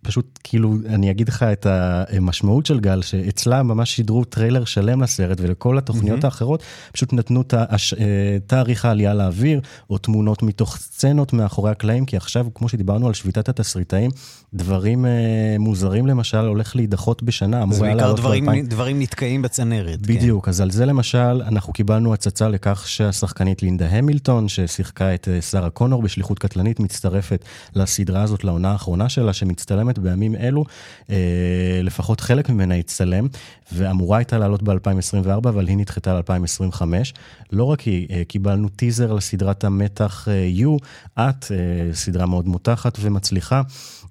פשוט 0.01 0.39
כאילו, 0.43 0.75
אני 0.89 1.11
אגיד 1.11 1.29
לך 1.29 1.43
את 1.43 1.67
המשמעות 1.69 2.65
של 2.65 2.79
גל, 2.79 3.01
שאצלה 3.01 3.63
ממש 3.63 3.95
שידרו 3.95 4.23
טריילר 4.23 4.65
שלם 4.65 5.03
לסרט, 5.03 5.37
ולכל 5.41 5.77
התוכניות 5.77 6.23
mm-hmm. 6.23 6.25
האחרות 6.25 6.63
פשוט 6.91 7.13
נתנו 7.13 7.43
תאריך 8.47 8.85
העלייה 8.85 9.13
לאוויר, 9.13 9.61
או 9.89 9.97
תמונות 9.97 10.43
מתוך 10.43 10.77
סצנות 10.77 11.33
מאחורי 11.33 11.71
הקלעים, 11.71 12.05
כי 12.05 12.17
עכשיו, 12.17 12.47
כמו 12.55 12.69
שדיברנו 12.69 13.07
על 13.07 13.13
שביתת 13.13 13.49
התסריטאים, 13.49 14.11
דברים 14.53 15.05
מוזרים 15.59 16.07
למשל 16.07 16.37
הולך 16.37 16.75
להידחות 16.75 17.23
בשנה. 17.23 17.63
זה 17.71 17.81
בעיקר 17.81 18.13
דברים, 18.13 18.49
דברים 18.65 19.01
נתקעים 19.01 19.41
בצנרת. 19.41 19.99
כן. 20.05 20.13
בדיוק, 20.13 20.45
כן. 20.45 20.49
אז 20.49 20.61
על 20.61 20.71
זה 20.71 20.85
למשל, 20.85 21.41
אנחנו 21.47 21.73
קיבלנו 21.73 22.13
הצצה 22.13 22.49
לכך 22.49 22.87
שה... 22.87 23.11
השחקנית 23.23 23.63
לינדה 23.63 23.87
המילטון, 23.87 24.47
ששיחקה 24.47 25.15
את 25.15 25.27
אה, 25.27 25.41
שרה 25.41 25.69
קונור 25.69 26.01
בשליחות 26.01 26.39
קטלנית, 26.39 26.79
מצטרפת 26.79 27.45
לסדרה 27.75 28.21
הזאת, 28.21 28.43
לעונה 28.43 28.71
האחרונה 28.71 29.09
שלה, 29.09 29.33
שמצטלמת 29.33 29.99
בימים 29.99 30.35
אלו. 30.35 30.65
אה, 31.09 31.15
לפחות 31.83 32.21
חלק 32.21 32.49
ממנה 32.49 32.75
יצטלם, 32.75 33.27
ואמורה 33.71 34.17
הייתה 34.17 34.37
לעלות 34.37 34.63
ב-2024, 34.63 35.49
אבל 35.49 35.67
היא 35.67 35.77
נדחתה 35.77 36.13
ל-2025. 36.13 36.81
לא 37.51 37.63
רק 37.63 37.81
היא, 37.81 38.07
אה, 38.11 38.23
קיבלנו 38.27 38.69
טיזר 38.69 39.13
לסדרת 39.13 39.63
המתח 39.63 40.27
You, 40.57 40.85
את, 41.19 41.45
סדרה 41.93 42.25
מאוד 42.25 42.47
מותחת 42.47 42.97
ומצליחה. 43.01 43.61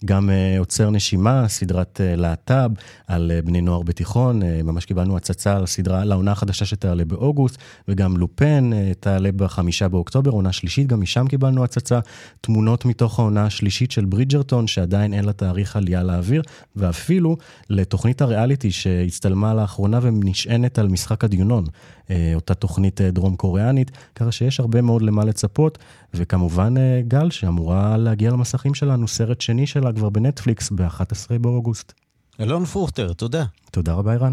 גם 0.04 0.30
uh, 0.30 0.58
עוצר 0.58 0.90
נשימה, 0.90 1.48
סדרת 1.48 2.00
להט"ב 2.16 2.70
על 3.06 3.32
בני 3.44 3.60
נוער 3.60 3.82
בתיכון, 3.82 4.42
ממש 4.64 4.84
קיבלנו 4.84 5.16
הצצה 5.16 5.58
לסדרה, 5.58 6.04
לעונה 6.04 6.32
החדשה 6.32 6.64
שתעלה 6.64 7.04
באוגוסט, 7.04 7.56
וגם 7.88 8.16
לופן 8.16 8.70
תעלה 9.02 9.32
בחמישה 9.32 9.88
באוקטובר, 9.88 10.30
עונה 10.30 10.52
שלישית, 10.52 10.86
גם 10.86 11.00
משם 11.00 11.26
קיבלנו 11.28 11.64
הצצה, 11.64 12.00
תמונות 12.40 12.84
מתוך 12.84 13.18
העונה 13.18 13.44
השלישית 13.44 13.90
של 13.90 14.04
ברידג'רטון, 14.04 14.66
שעדיין 14.66 15.14
אין 15.14 15.24
לה 15.24 15.32
תאריך 15.32 15.76
עלייה 15.76 16.02
לאוויר, 16.02 16.42
ואפילו 16.76 17.36
לתוכנית 17.70 18.22
הריאליטי 18.22 18.70
שהצטלמה 18.70 19.54
לאחרונה 19.54 19.98
ונשענת 20.02 20.78
על 20.78 20.88
משחק 20.88 21.24
הדיונון, 21.24 21.64
uh, 21.64 22.10
אותה 22.34 22.54
תוכנית 22.54 23.00
uh, 23.00 23.04
דרום 23.12 23.36
קוריאנית, 23.36 23.90
ככה 24.14 24.32
שיש 24.32 24.60
הרבה 24.60 24.82
מאוד 24.82 25.02
למה 25.02 25.24
לצפות, 25.24 25.78
וכמובן 26.14 26.76
uh, 26.76 26.80
גל, 27.08 27.30
שאמורה 27.30 27.96
להגיע 27.96 28.30
למסכים 28.30 28.74
שלנו, 28.74 29.08
סרט 29.08 29.40
שני 29.40 29.66
שלה 29.66 29.92
כבר 29.92 30.10
בנטפליקס 30.10 30.70
ב-11 30.70 31.38
באוגוסט. 31.40 31.92
אלון 32.40 32.64
פרוכטר, 32.64 33.12
תודה. 33.12 33.44
תודה 33.70 33.92
רבה, 33.92 34.12
ערן. 34.12 34.32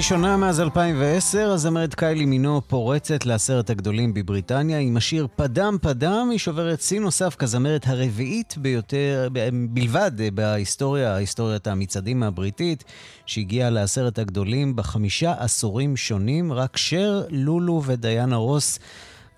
בפעם 0.00 0.12
הראשונה 0.12 0.36
מאז 0.36 0.60
2010, 0.60 1.50
הזמרת 1.50 1.94
קיילי 1.94 2.24
מינו 2.24 2.62
פורצת 2.66 3.26
לעשרת 3.26 3.70
הגדולים 3.70 4.14
בבריטניה 4.14 4.78
עם 4.78 4.96
השיר 4.96 5.26
פדם 5.36 5.76
פדם, 5.82 6.28
היא 6.30 6.38
שוברת 6.38 6.80
שיא 6.80 7.00
נוסף 7.00 7.34
כזמרת 7.34 7.86
הרביעית 7.86 8.54
ביותר, 8.58 9.28
בלבד 9.70 10.10
בהיסטוריה, 10.34 11.14
היסטוריית 11.14 11.66
המצעדים 11.66 12.22
הבריטית, 12.22 12.84
שהגיעה 13.26 13.70
לעשרת 13.70 14.18
הגדולים 14.18 14.76
בחמישה 14.76 15.34
עשורים 15.38 15.96
שונים, 15.96 16.52
רק 16.52 16.76
שר, 16.76 17.22
לולו 17.30 17.82
ודיאנה 17.84 18.36
רוס 18.36 18.78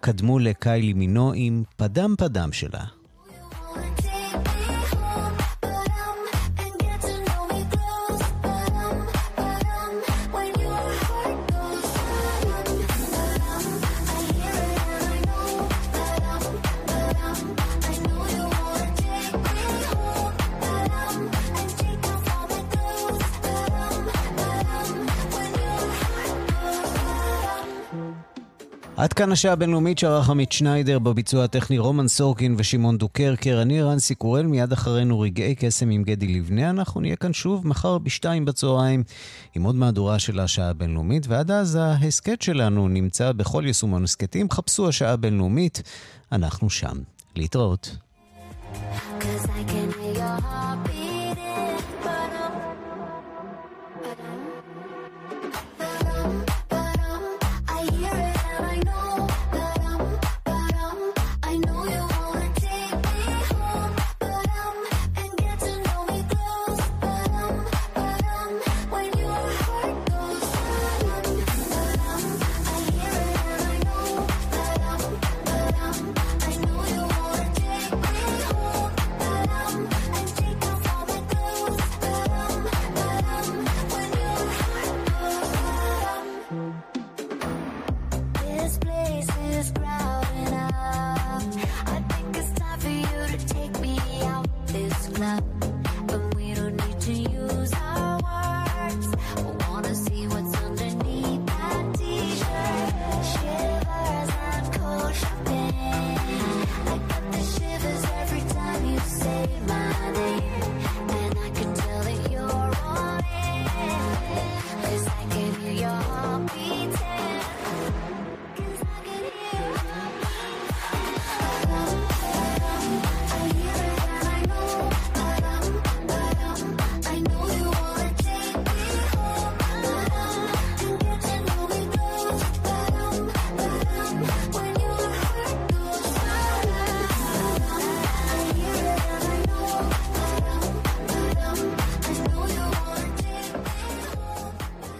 קדמו 0.00 0.38
לקיילי 0.38 0.92
מינו 0.92 1.32
עם 1.34 1.62
פדם 1.76 2.14
פדם 2.18 2.52
שלה. 2.52 3.01
עד 29.02 29.12
כאן 29.12 29.32
השעה 29.32 29.52
הבינלאומית 29.52 29.98
שערך 29.98 30.30
עמית 30.30 30.52
שניידר 30.52 30.98
בביצוע 30.98 31.44
הטכני 31.44 31.78
רומן 31.78 32.08
סורקין 32.08 32.54
ושמעון 32.58 32.98
דוקרקר. 32.98 33.62
אני 33.62 33.82
רנסי 33.82 34.14
קורל, 34.14 34.46
מיד 34.46 34.72
אחרינו 34.72 35.20
רגעי 35.20 35.54
קסם 35.54 35.90
עם 35.90 36.02
גדי 36.02 36.28
לבנה. 36.28 36.70
אנחנו 36.70 37.00
נהיה 37.00 37.16
כאן 37.16 37.32
שוב 37.32 37.66
מחר 37.66 37.98
בשתיים 37.98 38.44
בצהריים 38.44 39.02
עם 39.54 39.62
עוד 39.62 39.74
מהדורה 39.74 40.18
של 40.18 40.40
השעה 40.40 40.70
הבינלאומית, 40.70 41.26
ועד 41.28 41.50
אז 41.50 41.74
ההסכת 41.76 42.42
שלנו 42.42 42.88
נמצא 42.88 43.32
בכל 43.32 43.62
יישומון 43.66 44.04
הסכתים. 44.04 44.50
חפשו 44.50 44.88
השעה 44.88 45.12
הבינלאומית, 45.12 45.82
אנחנו 46.32 46.70
שם. 46.70 46.96
להתראות. 47.36 47.96
Cause 49.20 49.44
I 49.44 49.62
can 49.70 49.92
hear 49.98 50.14
your 50.20 50.40
heartbeat 50.46 51.11